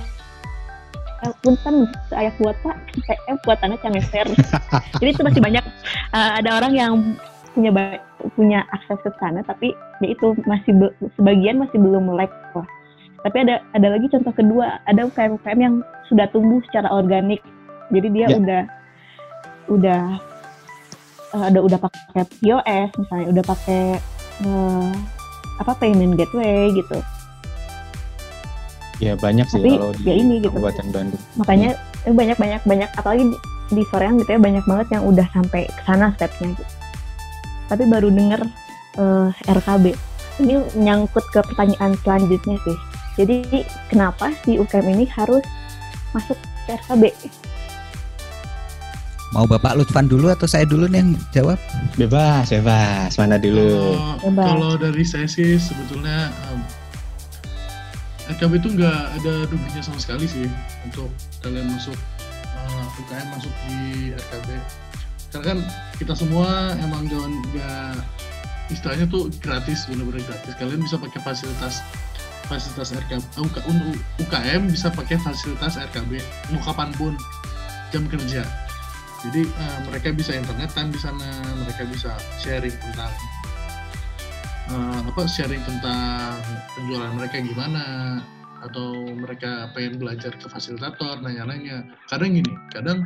[1.19, 1.75] eh, punten
[2.07, 4.27] saya buat pak PM buatannya cangeser
[5.03, 5.63] jadi itu masih banyak
[6.11, 6.93] eh, ada orang yang
[7.51, 7.71] punya
[8.35, 12.63] punya akses ke sana tapi ya itu masih be- sebagian masih belum melek wah
[13.23, 15.75] tapi ada ada lagi contoh kedua ada UKM UKM yang
[16.07, 17.43] sudah tumbuh secara organik
[17.89, 18.37] jadi dia Ya.
[18.37, 18.61] udah
[19.69, 20.01] udah
[21.33, 23.83] ada udah pakai POS misalnya udah pakai
[24.45, 24.91] eh,
[25.59, 26.97] apa payment gateway gitu.
[28.99, 30.51] Ya banyak sih Tapi, kalau di ya ini gitu.
[30.51, 31.21] Kabupaten Bandung.
[31.39, 31.69] makanya
[32.03, 33.37] eh, banyak banyak banyak apalagi di,
[33.79, 36.65] di soreang gitu ya banyak banget yang udah sampai ke sana stepnya gitu.
[37.69, 38.41] Tapi baru denger
[38.99, 39.85] eh, RKB
[40.39, 42.77] ini nyangkut ke pertanyaan selanjutnya sih.
[43.19, 45.43] Jadi kenapa si UKM ini harus
[46.15, 47.03] masuk ke RKB
[49.29, 51.59] Mau Bapak Lutfan dulu atau saya dulu nih yang jawab?
[51.93, 53.13] Bebas, bebas.
[53.13, 53.61] Mana dulu?
[53.61, 54.43] Kalau- Coba.
[54.43, 56.59] Kalau dari saya sih sebetulnya em,
[58.29, 60.49] RKB itu nggak ada ruginya sama sekali sih
[60.81, 61.09] untuk
[61.39, 61.93] kalian masuk
[62.43, 63.79] eh, UKM masuk di
[64.11, 64.49] RKB.
[65.29, 65.57] Karena kan
[65.95, 67.93] kita semua emang jangan nggak
[68.69, 70.57] istilahnya tuh gratis bener-bener gratis.
[70.57, 71.85] Kalian bisa pakai fasilitas
[72.45, 73.55] fasilitas RKB UK,
[74.19, 76.17] UKM bisa pakai fasilitas RKB
[76.49, 77.13] mau kapan pun
[77.89, 78.41] jam kerja
[79.19, 81.27] jadi eh, mereka bisa internetan di sana
[81.59, 83.11] mereka bisa sharing tentang
[84.71, 86.39] eh, apa sharing tentang
[86.75, 87.85] penjualan mereka gimana
[88.59, 91.87] atau mereka pengen belajar ke fasilitator nanya-nanya.
[92.11, 93.03] Kadang gini kadang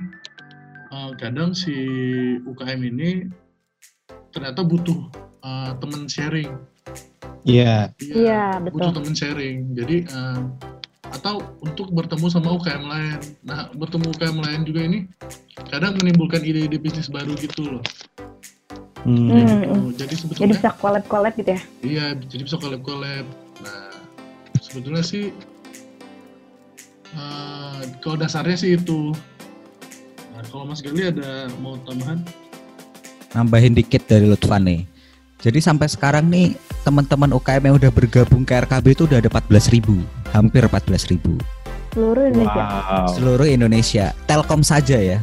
[0.90, 1.74] eh, kadang si
[2.46, 3.30] UKM ini
[4.34, 4.98] ternyata butuh
[5.46, 6.54] eh, temen sharing.
[7.44, 8.96] Iya, Iya, butuh betul.
[9.02, 9.58] temen sharing.
[9.76, 10.40] Jadi eh,
[11.14, 15.00] atau untuk bertemu sama UKM lain nah bertemu UKM lain juga ini
[15.70, 17.84] kadang menimbulkan ide-ide bisnis baru gitu loh
[19.04, 19.28] Hmm.
[19.28, 19.68] Hmm, Gitu.
[19.68, 21.62] jadi Jadi sebetulnya bisa collab-collab gitu ya.
[21.84, 23.28] Iya, jadi bisa collab-collab.
[23.60, 23.92] Nah,
[24.64, 25.28] sebetulnya sih
[27.12, 29.12] eh kalau dasarnya sih itu.
[30.32, 32.24] Nah, kalau Mas Gali ada mau tambahan?
[33.34, 34.88] nambahin dikit dari Lutfan nih.
[35.42, 36.56] Jadi sampai sekarang nih
[36.86, 40.00] teman-teman UKM yang udah bergabung ke RKB itu udah ada 14.000,
[40.34, 41.22] hampir 14.000
[41.94, 42.64] Seluruh Indonesia.
[42.66, 43.06] Wow.
[43.08, 44.06] seluruh Indonesia.
[44.26, 45.18] Telkom saja ya.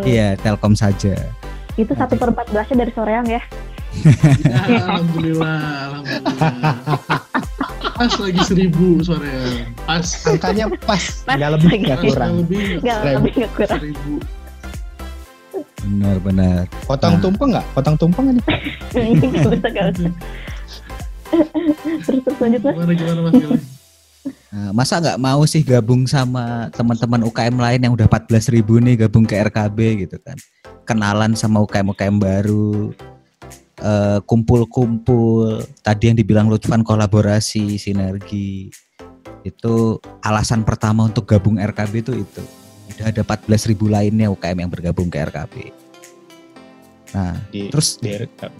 [0.00, 1.12] Iya, Telkom saja.
[1.76, 3.42] Itu satu per empat belasnya dari Soreang ya.
[4.42, 4.58] Ya,
[4.88, 6.74] alhamdulillah, alhamdulillah.
[7.94, 9.68] Pas lagi seribu suaranya.
[9.84, 10.06] Pas.
[10.24, 12.32] Angkanya pas, Pas nggak lebih nggak kurang.
[12.40, 13.78] nggak lebih lebih nggak kurang.
[13.78, 14.12] seribu.
[15.84, 16.64] Benar-benar.
[16.88, 17.22] Potong Nah.
[17.22, 17.66] tumpeng nggak?
[17.70, 18.44] Potong tumpeng nih.
[19.14, 20.12] Nggak usah, nggak usah.
[22.04, 22.74] Terus terus lanjut mas.
[22.74, 23.64] Gimana gimana Mas?
[24.54, 29.26] Nah, masa nggak mau sih gabung sama teman-teman UKM lain yang udah 14.000 nih gabung
[29.26, 30.38] ke RKB gitu kan.
[30.86, 32.94] Kenalan sama UKM-UKM baru.
[33.84, 35.60] eh, kumpul-kumpul.
[35.84, 38.70] Tadi yang dibilang Lutfan kolaborasi, sinergi.
[39.44, 42.42] Itu alasan pertama untuk gabung RKB itu itu.
[42.96, 45.83] Udah ada 14.000 lainnya UKM yang bergabung ke RKB.
[47.14, 48.58] Nah, Di, terus di RKB.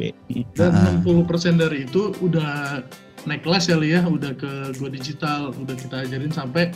[0.55, 1.03] Dan Nah.
[1.03, 2.81] 60% dari itu udah
[3.27, 6.71] naik kelas ya Li ya, udah ke Go Digital, udah kita ajarin sampai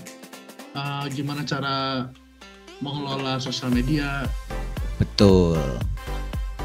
[0.75, 2.09] uh, gimana cara
[2.83, 4.27] mengelola sosial media.
[4.99, 5.63] Betul.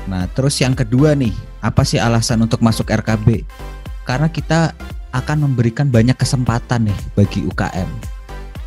[0.10, 3.46] Nah, terus yang kedua nih, apa sih alasan untuk masuk RKB?
[4.04, 4.76] Karena kita
[5.14, 7.88] akan memberikan banyak kesempatan nih bagi UKM.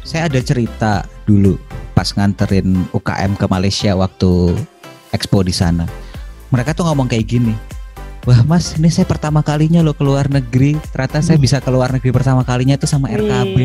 [0.06, 1.58] Saya ada cerita dulu
[1.92, 4.54] pas nganterin UKM ke Malaysia waktu
[5.10, 6.05] expo di sana.
[6.48, 7.54] Mereka tuh ngomong kayak gini.
[8.22, 10.74] Wah mas, ini saya pertama kalinya loh ke luar negeri.
[10.90, 13.58] Ternyata saya bisa ke luar negeri pertama kalinya itu sama RKB.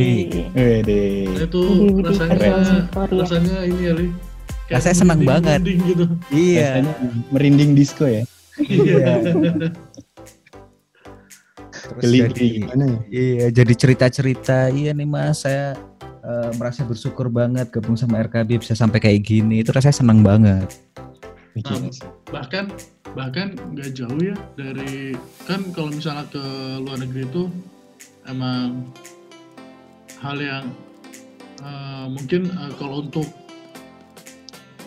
[0.53, 1.05] Wede.
[1.27, 1.61] Nah, itu
[1.99, 2.53] rasanya keren.
[2.61, 3.17] Ya.
[3.17, 4.07] rasanya ini ya Li.
[4.63, 5.59] kayak Rasanya senang merinding- banget.
[5.59, 6.05] merinding gitu.
[6.29, 6.61] Iya.
[6.69, 6.93] Rasanya
[7.27, 8.23] merinding disco ya.
[8.61, 9.05] Iya.
[11.71, 12.99] Terus Geli jadi- gimana ya?
[13.09, 14.69] Iya, jadi cerita-cerita.
[14.69, 15.73] Iya nih mas, saya
[16.21, 19.65] eh, merasa bersyukur banget gabung sama RKB bisa sampai kayak gini.
[19.65, 20.69] Itu rasanya senang banget.
[21.51, 22.07] Nah, sih.
[22.31, 22.71] bahkan
[23.11, 25.11] bahkan nggak jauh ya dari
[25.43, 26.43] kan kalau misalnya ke
[26.79, 27.51] luar negeri itu
[28.23, 28.87] emang
[30.23, 30.65] hal yang
[31.59, 33.27] eh, mungkin eh, kalau untuk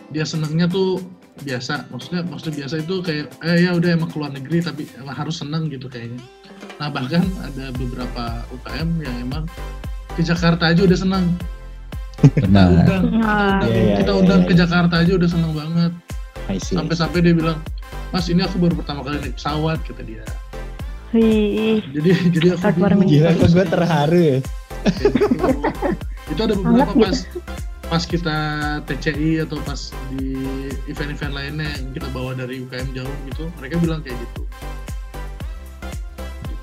[0.09, 1.05] dia senangnya tuh
[1.45, 5.43] biasa maksudnya maksudnya biasa itu kayak eh ya udah emang keluar negeri tapi emang harus
[5.43, 6.23] senang gitu kayaknya
[6.81, 9.45] nah bahkan ada beberapa UKM yang emang
[10.15, 11.27] ke Jakarta aja udah senang
[12.23, 12.69] kita Benar.
[12.71, 13.27] undang kita,
[13.69, 14.49] Iya, iya, kita iya, undang iya.
[14.49, 15.93] ke Jakarta aja udah senang banget.
[16.55, 17.59] Sampai-sampai dia bilang
[18.11, 20.25] mas ini aku baru pertama kali naik pesawat kata dia
[21.11, 21.79] Wih.
[21.91, 23.07] jadi jadi aku bingung.
[23.07, 24.39] Gila kok gue terharu ya.
[26.33, 27.17] itu ada beberapa pas
[27.85, 28.37] pas kita
[28.83, 29.79] TCI atau pas
[30.11, 30.35] di
[30.85, 34.43] event-event lainnya yang kita bawa dari UKM jauh gitu mereka bilang kayak gitu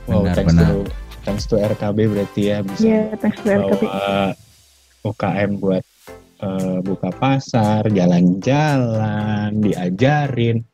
[0.03, 0.67] Wow, Benar, thanks benar.
[0.67, 0.77] to
[1.23, 3.81] thanks to RKB berarti ya bisa Iya, thanks to RKB.
[3.85, 4.35] bawa
[5.03, 5.83] UKM buat
[6.41, 10.65] eh, buka pasar, jalan-jalan, diajarin.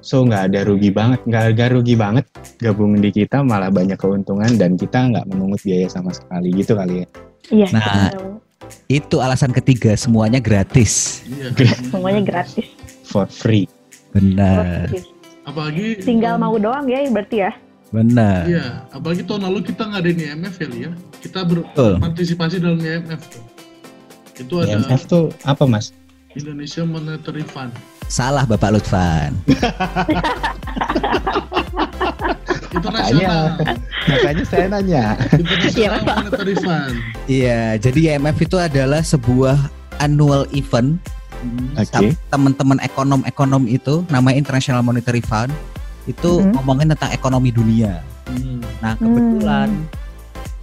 [0.00, 2.24] So nggak ada rugi banget, nggak ada rugi banget
[2.62, 7.02] gabung di kita malah banyak keuntungan dan kita nggak memungut biaya sama sekali gitu kali
[7.02, 7.06] ya.
[7.50, 7.68] Iya.
[7.74, 8.32] Nah, betul.
[8.86, 11.22] Itu alasan ketiga, semuanya gratis.
[11.26, 12.66] iya semuanya gratis.
[13.06, 13.70] For free.
[14.10, 14.90] Benar.
[15.46, 17.52] Apalagi Tinggal mau doang ya berarti ya.
[17.94, 18.50] Benar.
[18.50, 20.92] iya apalagi tahun lalu kita ngadain IMF ya Li, ya
[21.22, 23.55] kita berpartisipasi dalam IMF tuh
[24.36, 25.90] itu ada IMF tuh apa mas?
[26.32, 27.72] Indonesia Monetary Fund
[28.06, 29.32] Salah Bapak Lutfan.
[32.68, 33.56] internasional
[34.06, 35.04] Makanya saya nanya.
[35.32, 36.14] International Iya.
[36.14, 36.94] Monetary Fund
[37.26, 39.56] Iya, jadi IMF itu adalah sebuah
[39.98, 41.00] annual event
[41.36, 41.68] Hmm.
[41.76, 41.84] Oke.
[41.86, 45.52] Sam- teman-teman ekonom-ekonom itu namanya International Monetary Fund
[46.04, 46.56] itu Mhm.
[46.56, 48.00] ngomongin tentang ekonomi dunia.
[48.24, 48.64] Hmm.
[48.80, 49.68] Nah kebetulan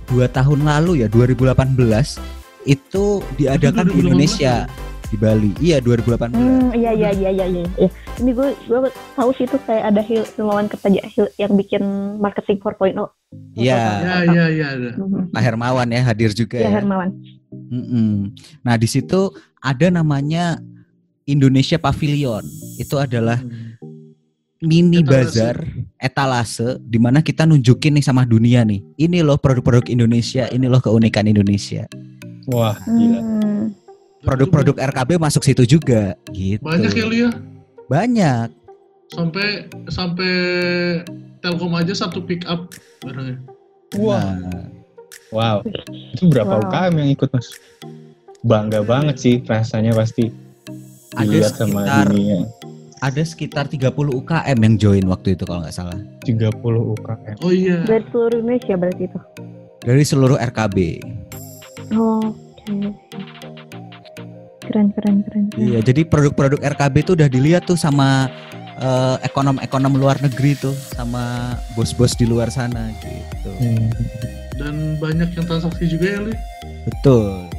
[0.05, 2.17] dua tahun lalu ya 2018
[2.65, 3.05] itu
[3.35, 4.53] diadakan di 2018 Indonesia
[5.05, 5.51] di Bali.
[5.59, 6.33] Iya 2018.
[6.33, 7.63] Hmm, iya iya iya iya iya.
[7.77, 7.89] iya.
[8.15, 8.79] Ini gue gue
[9.13, 11.83] tahu sih itu kayak ada Hil Hilmawan Kertaja Hil- yang bikin
[12.17, 13.13] marketing 4.0.
[13.53, 14.67] Iya, Ya, ya, ya.
[14.73, 14.91] ada.
[14.95, 15.29] Mhm.
[15.29, 16.73] Pak Hermawan ya hadir juga Iya ya.
[16.75, 17.09] Hermawan.
[17.53, 18.33] Mm-mm.
[18.61, 20.57] Nah di situ ada namanya
[21.23, 22.41] Indonesia Pavilion.
[22.75, 23.77] Itu adalah Hmm.
[24.59, 25.11] mini Etalase.
[25.37, 25.57] bazar
[25.97, 28.81] etalase di mana kita nunjukin nih sama dunia nih.
[28.97, 31.85] Ini loh produk-produk Indonesia, ini loh keunikan Indonesia.
[32.45, 33.19] Wah, gila.
[33.19, 33.63] Hmm.
[34.19, 36.63] Produk-produk RKB masuk situ juga gitu.
[36.63, 37.29] banyak ya Lia
[37.85, 38.47] Banyak.
[39.09, 39.47] sampai
[39.87, 40.31] sampai
[41.37, 43.37] Telkom aja satu pick up barangnya
[43.93, 44.65] Wah, Nah,
[45.29, 45.57] wow.
[46.09, 46.65] Itu berapa Wow.
[46.65, 47.47] UKM yang ikut, Mas?
[48.41, 50.31] Bangga banget sih rasanya pasti
[51.13, 52.39] ada dilihat sama sekitar dunia.
[52.99, 56.49] ada sekitar 30 UKM yang join waktu itu kalau nggak salah 30
[56.89, 57.35] UKM.
[57.39, 59.19] oh iya Dari seluruh Indonesia berarti itu.
[59.79, 60.77] dari seluruh RKB.
[61.91, 62.31] Oh.
[64.63, 65.43] Keren keren keren.
[65.59, 68.31] Iya, jadi produk-produk RKB itu udah dilihat tuh sama
[68.79, 73.51] eh, ekonom-ekonom luar negeri tuh, sama bos-bos di luar sana gitu.
[73.59, 73.91] Hmm.
[74.53, 76.33] dan banyak yang transaksi juga ya Li
[76.85, 77.49] Betul.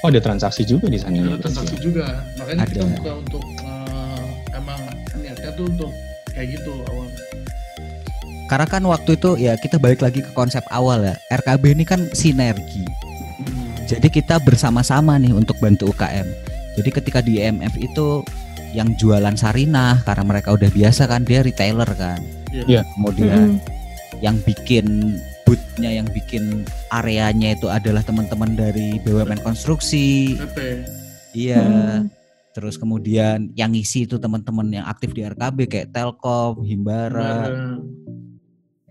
[0.00, 1.20] Oh, ada transaksi juga di sana.
[1.20, 2.92] ada transaksi juga makanya kita Ada.
[2.96, 4.22] buka untuk eh,
[4.56, 4.80] emang
[5.14, 5.90] niatnya tuh untuk
[6.32, 7.06] kayak gitu awal
[8.48, 11.12] Karena kan waktu itu ya kita balik lagi ke konsep awal ya.
[11.28, 12.88] RKB ini kan sinergi.
[13.88, 13.96] Hmm.
[13.96, 16.28] Jadi kita bersama-sama nih untuk bantu UKM.
[16.76, 18.20] Jadi ketika di IMF itu
[18.76, 22.20] yang jualan sarinah karena mereka udah biasa kan dia retailer kan.
[22.52, 22.64] Iya.
[22.68, 22.80] Iya.
[22.92, 24.20] Kemudian Mm-mm.
[24.20, 25.16] yang bikin
[25.48, 30.36] bootnya yang bikin areanya itu adalah teman-teman dari BUMN konstruksi.
[31.32, 31.64] Iya.
[31.64, 32.00] Mm.
[32.52, 37.48] Terus kemudian yang ngisi itu teman-teman yang aktif di RKB kayak Telkom, Himbara.
[37.48, 37.80] Barang.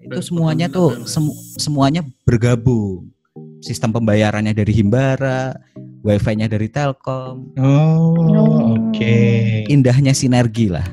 [0.01, 3.11] Itu semuanya tuh semu- semuanya bergabung.
[3.59, 5.53] Sistem pembayarannya dari Himbara,
[6.01, 7.51] wifi-nya dari Telkom.
[7.57, 8.77] Oh, Oh.
[8.77, 9.17] oke.
[9.67, 10.85] Indahnya sinergi lah.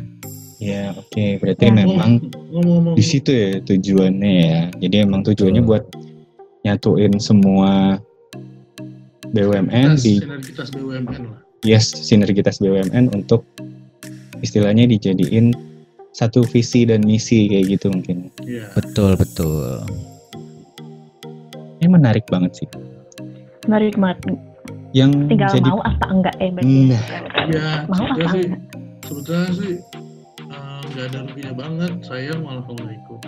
[0.58, 1.44] Ya, oke.
[1.44, 1.74] Berarti Ya.
[1.76, 2.10] memang
[2.96, 4.58] di situ ya tujuannya ya.
[4.80, 5.70] Jadi emang tujuannya Betul.
[5.70, 5.84] buat
[6.64, 8.00] nyatuin semua
[9.28, 13.44] BUMN sinergitas, di sinergitas BUMN lah yes sinergitas BUMN untuk
[14.40, 15.52] istilahnya dijadiin
[16.14, 18.30] satu visi dan misi kayak gitu mungkin.
[18.46, 19.82] iya Betul, betul.
[21.84, 22.68] Ini menarik banget sih.
[23.68, 24.24] Menarik banget.
[24.96, 26.76] Yang Tinggal jadi mau apa enggak ya berarti.
[26.88, 27.02] Nah.
[27.44, 28.60] ya Mau sebetulnya apa sih enggak?
[29.04, 29.72] sebetulnya sih
[30.40, 33.20] eh, nggak ada ruginya banget sayang malah kalau ikut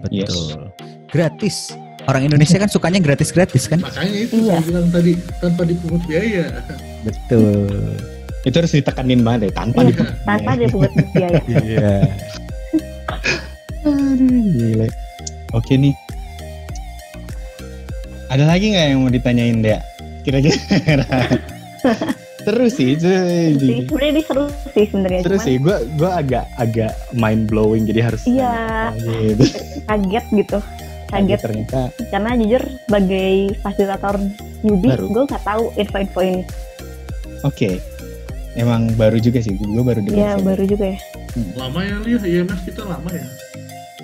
[0.00, 0.14] Betul.
[0.14, 0.34] Yes.
[1.10, 1.56] Gratis.
[2.06, 3.82] Orang Indonesia kan sukanya gratis-gratis kan?
[3.82, 4.54] makanya itu Iya.
[4.54, 5.12] saya bilang tadi
[5.42, 6.46] tanpa dipungut biaya
[7.02, 7.74] Betul.
[8.40, 11.40] itu harus ditekanin banget ya tanpa Iya, dipungut Tanpa buat biaya.
[11.44, 11.94] Iya.
[13.82, 14.86] Aduh, gile.
[15.50, 15.92] Oke nih.
[18.30, 19.82] Ada lagi nggak yang mau ditanyain Dea?
[20.22, 21.02] Kira-kira.
[22.46, 27.84] Terus sih, sebenarnya ini seru sih sebenarnya Terus sih, gue gua agak agak mind blowing
[27.84, 28.94] jadi harus Iya.
[28.96, 29.44] gitu.
[29.84, 30.58] kaget gitu
[31.10, 34.16] kaget Ternyata karena jujur sebagai fasilitator
[34.62, 36.42] newbie gue nggak tahu info-info ini
[37.42, 37.70] oke.
[38.54, 40.16] Emang baru juga sih, gue baru dengar.
[40.16, 40.44] ya sih.
[40.46, 40.98] baru juga ya
[41.54, 43.26] lama ya lihat IMF kita lama ya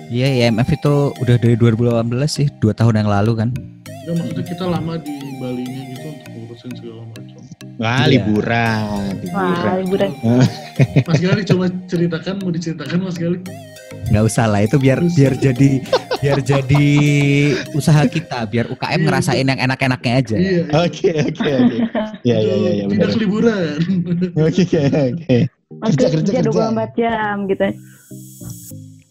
[0.07, 3.49] Iya, IMF itu udah dari 2018 sih, dua tahun yang lalu kan.
[4.07, 7.41] Nggak, maksudnya kita lama di Bali nya gitu untuk ngurusin segala macam
[7.75, 8.07] Wah, Iya.
[8.07, 8.81] liburan,
[9.27, 9.75] wah liburan.
[9.83, 10.11] liburan
[11.11, 13.43] Mas Gali coba ceritakan mau diceritakan Mas Gali
[14.07, 15.11] nggak usah lah, itu biar Terus.
[15.11, 15.69] biar jadi
[16.17, 16.85] biar jadi
[17.75, 20.35] usaha kita, biar UKM Iya, ngerasain yang enak-enaknya aja.
[20.39, 21.75] iya Oke, oke, oke.
[22.23, 23.75] Ya, ya, ya, ya, tidak liburan
[24.39, 25.37] Oke, oke, oke.
[25.77, 26.71] Mas Kerja, kerja, kerja, kerja.
[26.95, 27.67] 24 jam gitu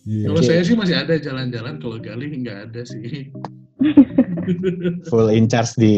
[0.08, 0.24] Iya.
[0.32, 3.28] kalau saya sih masih ada jalan-jalan kalau Gali nggak ada sih
[5.10, 5.94] Full in charge di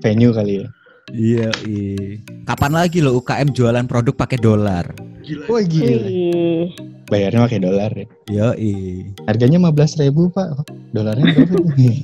[0.00, 0.66] venue kali ya.
[1.12, 2.16] Iya, iya.
[2.48, 4.88] Kapan lagi lo UKM jualan produk pakai dolar?
[5.24, 6.04] gila Wah, gila.
[6.08, 6.68] Wih,
[7.12, 8.06] Bayarnya pakai dolar ya.
[8.32, 9.12] Yo, iya.
[9.28, 10.64] Harganya 15.000 ribu pak.
[10.96, 11.98] Dolarnya berapa nih?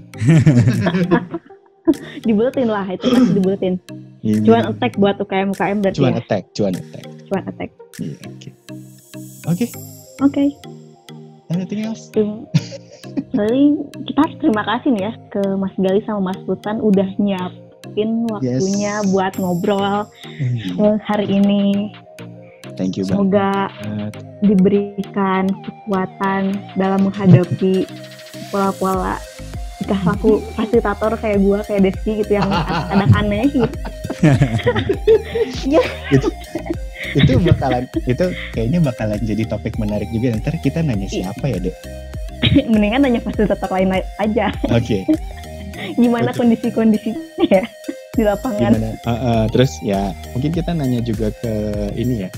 [2.28, 3.74] dibuletin lah itu kan dibuletin
[4.22, 4.47] Ini.
[4.47, 7.05] cuan attack buat UKM UKM berarti Cuan ya attack, cuan attack.
[7.26, 8.51] cuan attack Iya, oke.
[9.51, 9.66] Oke,
[10.22, 10.45] oke
[11.51, 12.09] anything else?
[13.30, 13.68] Paling
[14.04, 18.94] kita harus terima kasih nih ya ke Mas Gali sama Mas Sultan udah nyiapin waktunya
[19.00, 19.08] Yes.
[19.08, 20.06] buat ngobrol
[20.40, 21.90] Hmm, eh, hari ini.
[22.74, 24.12] Thank you Semoga banget.
[24.40, 26.42] diberikan kekuatan
[26.74, 27.84] dalam menghadapi
[28.48, 29.20] pola-pola
[29.76, 32.48] jika laku fasilitator kayak gua kayak Desi gitu yang
[32.88, 33.68] kadang aneh gitu.
[37.11, 40.36] Itu bakalan, itu kayaknya bakalan jadi topik menarik juga.
[40.36, 41.76] Ntar kita nanya siapa ya dek?
[42.70, 45.05] Mendingan nanya fasilitator lain aja Oke,
[45.97, 46.38] gimana Oke.
[46.38, 47.64] kondisi-kondisinya ya
[48.16, 48.72] di lapangan.
[48.72, 51.53] gimana Uh, uh, terus ya mungkin kita nanya juga ke
[51.95, 52.30] ini ya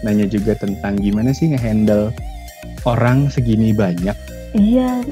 [0.00, 2.12] nanya juga tentang gimana sih ngehandle
[2.82, 4.14] orang segini banyak
[4.52, 5.02] Iya,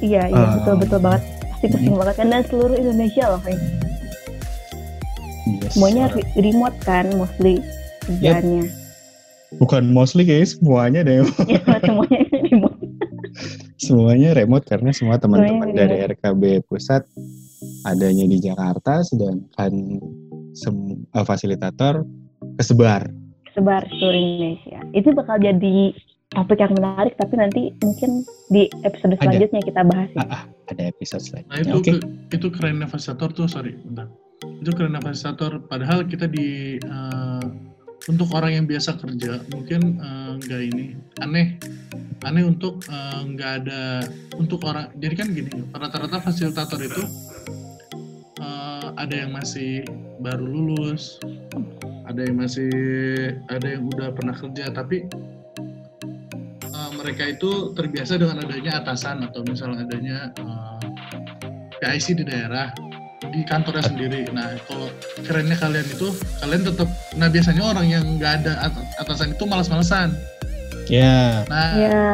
[0.00, 0.58] iya, iya Ah.
[0.58, 1.22] betul betul banget.
[1.48, 3.60] Pasti pusing banget kan dan seluruh Indonesia loh, Feng.
[5.54, 5.72] Yes.
[5.72, 7.62] Semuanya re- remote kan, mostly
[8.02, 8.66] kerjaannya.
[9.54, 12.67] bukan mostly guys semuanya deh Ya, semuanya remote.
[13.76, 17.06] Semuanya remote karena semua teman-teman dari RKB pusat
[17.84, 19.72] adanya di Jakarta sedangkan
[20.52, 22.02] sem- eh, fasilitator
[22.56, 23.08] kesebar
[23.50, 24.78] Sebar seluruh Indonesia.
[24.92, 25.90] Itu bakal jadi
[26.30, 29.24] topik yang menarik, tapi nanti mungkin di episode Ada.
[29.24, 30.20] selanjutnya kita bahas ya.
[30.20, 32.02] ah, ah, ada episode Nah selanjutnya itu oke ke-
[32.36, 34.06] itu kerennya fasilitator tuh sorry bentar.
[34.60, 36.46] Itu kerennya fasilitator padahal kita di
[36.78, 37.44] eh,
[38.06, 40.86] untuk orang yang biasa kerja mungkin eh, nggak ini
[41.18, 41.58] aneh.
[42.22, 44.06] Aneh untuk eh, nggak ada
[44.38, 47.02] untuk orang jadi kan gini rata-rata fasilitator itu
[48.38, 49.82] eh, ada yang masih
[50.22, 51.18] baru lulus
[52.08, 52.70] ada yang masih
[53.52, 55.04] ada yang udah pernah kerja tapi
[56.64, 60.78] eh, mereka itu terbiasa dengan adanya atasan atau misalnya adanya eh,
[61.82, 62.70] PIC di daerah
[63.20, 64.30] di kantornya sendiri.
[64.30, 64.86] Nah, kalau
[65.20, 66.08] kerennya kalian itu
[66.38, 70.14] kalian tetap nah biasanya orang yang nggak ada at- atasan itu malas-malesan.
[70.86, 72.08] ya Nah, Ya,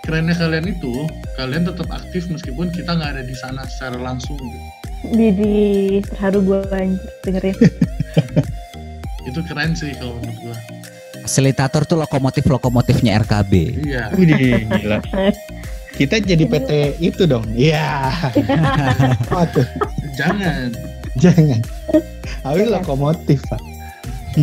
[0.00, 4.36] kerennya kalian itu kalian tetap aktif meskipun kita nggak ada di sana secara langsung.
[4.36, 4.68] gitu.
[5.00, 5.54] di, di
[6.04, 6.60] terharu gue
[7.22, 7.56] dengerin.
[9.24, 10.56] Itu keren sih kalau menurut gua.
[11.22, 13.52] Fasilitator tuh lokomotif-lokomotifnya RKB.
[13.80, 14.12] Iya.
[14.12, 14.98] Widih, gila
[15.90, 18.08] kita jadi PT itu dong iya
[19.52, 19.68] tuh.
[20.20, 20.68] Jangan.
[21.24, 21.60] jangan
[22.46, 22.74] Awi Jangan.
[22.80, 23.60] lokomotif pak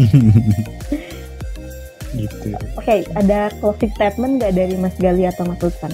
[2.17, 5.93] gitu Oke, ada closing statement nggak dari Mas Gali atau Mas Sultan?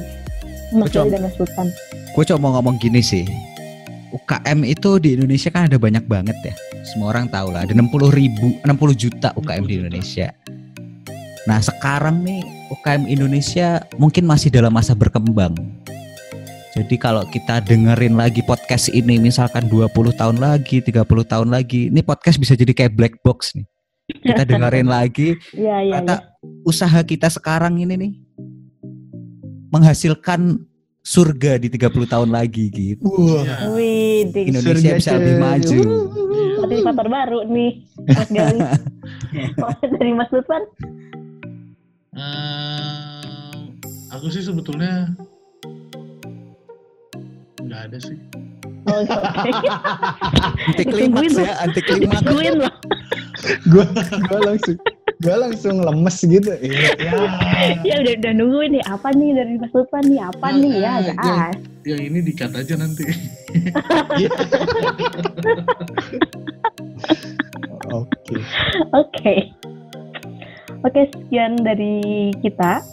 [0.71, 0.89] Mas.
[0.93, 1.67] Gali dan Mas Sultan.
[2.15, 3.27] Gue cuma mau ngomong gini sih.
[4.13, 6.53] UKM itu di Indonesia kan ada banyak banget ya.
[6.85, 7.65] Semua orang tahu lah.
[7.65, 10.31] Ada 60 ribu, 60 juta UKM di Indonesia.
[11.49, 15.53] Nah sekarang nih UKM Indonesia mungkin masih dalam masa berkembang.
[16.73, 22.01] Jadi kalau kita dengerin lagi podcast ini misalkan 20 tahun lagi, 30 tahun lagi, ini
[22.01, 23.65] podcast bisa jadi kayak black box nih.
[24.09, 26.49] Kita dengerin lagi, Iya, iya, kata iya.
[26.65, 28.11] usaha kita sekarang ini nih
[29.69, 30.65] menghasilkan
[31.03, 33.05] surga di 30 tahun lagi gitu.
[33.05, 33.69] wah.
[33.77, 34.33] Wih.
[34.33, 35.79] Indonesia Surga bisa lebih maju.
[36.57, 37.71] motivator baru nih,
[38.07, 38.61] Mas Gali.
[39.93, 40.63] Dari Mas Sultan.
[42.13, 43.57] Eh,
[44.09, 45.11] aku sih sebetulnya
[47.63, 48.17] nggak ada sih.
[48.83, 49.49] Oh, oke.
[50.67, 52.19] Anti klimaks ya, anti klimaks.
[52.25, 52.67] Loh.
[53.67, 53.83] gua
[54.25, 54.75] gua langsung
[55.19, 57.11] gua langsung lemes gitu iya ya.
[57.87, 60.91] Ya udah udah nungguin nih apa nih dari Mas Sultan nih apa Nah, nih ya
[60.93, 61.15] eh, guys.
[61.17, 63.03] yang- Yang ini dikat aja nanti.
[67.89, 68.35] oke
[68.93, 69.35] Oke.
[70.83, 72.03] Oke, sekian dari
[72.39, 72.83] kita.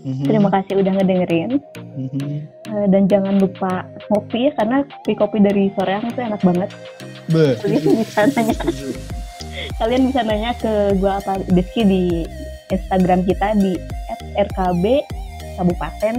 [0.00, 1.50] Mhm, Terima kasih udah ngedengerin.
[1.76, 2.30] mhm.
[2.66, 6.70] Eh, dan jangan lupa ngopi ya karena kopi-kopi dari Soreang itu enak banget.
[7.26, 8.56] Be, Kalian bisa nanya,
[9.76, 12.02] kalian bisa nanya ke gua apa Deski di
[12.68, 13.74] Instagram kita di
[14.36, 14.84] @rkb
[15.54, 16.14] Kabupaten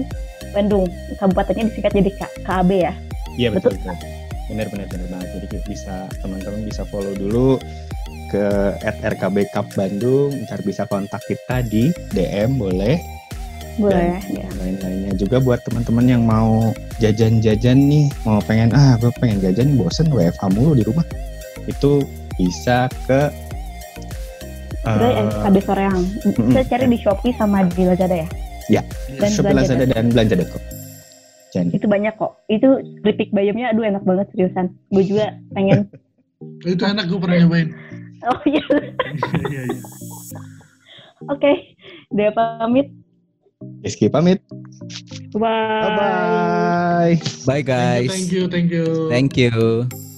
[0.51, 0.86] Bandung.
[1.15, 2.93] Kabupatennya disingkat jadi K- KB ya.
[3.34, 3.73] Iya betul.
[3.73, 3.95] Betul.
[3.95, 4.09] betul.
[4.47, 5.29] Benar benar benar banget.
[5.39, 7.55] Jadi bisa teman-teman bisa follow dulu
[8.27, 8.45] ke
[8.84, 10.36] @rkb Cup Bandung.
[10.45, 12.99] Ntar bisa kontak kita di DM boleh.
[13.80, 14.47] Boleh Dan ya.
[14.59, 20.11] lain-lainnya juga buat teman-teman yang mau jajan-jajan nih, mau pengen ah gue pengen jajan bosen
[20.11, 21.05] WFH mulu di rumah.
[21.69, 22.03] Itu
[22.36, 23.32] bisa ke
[24.82, 26.01] Udah eh, KB Soreang.
[26.26, 28.28] Bisa cari di Shopee sama di Lazada ya.
[29.22, 30.61] Dan Shopee belanja Lazada dan belanja.com.
[31.51, 32.32] Jangan Itu banyak kok.
[32.47, 32.69] Itu
[33.03, 34.74] keripik bayamnya aduh enak banget seriusan.
[34.89, 35.86] Gue juga pengen.
[36.65, 37.69] itu enak gue pernah nyobain.
[38.26, 38.63] Oh iya.
[39.51, 39.82] Iya iya.
[41.30, 41.51] Oke.
[42.09, 42.89] Dia pamit.
[43.84, 44.41] Rizky pamit.
[45.34, 45.39] Bye.
[45.39, 47.22] Bye bye.
[47.45, 48.09] Bye guys.
[48.12, 49.09] Thank you, thank you.
[49.09, 50.11] Thank you.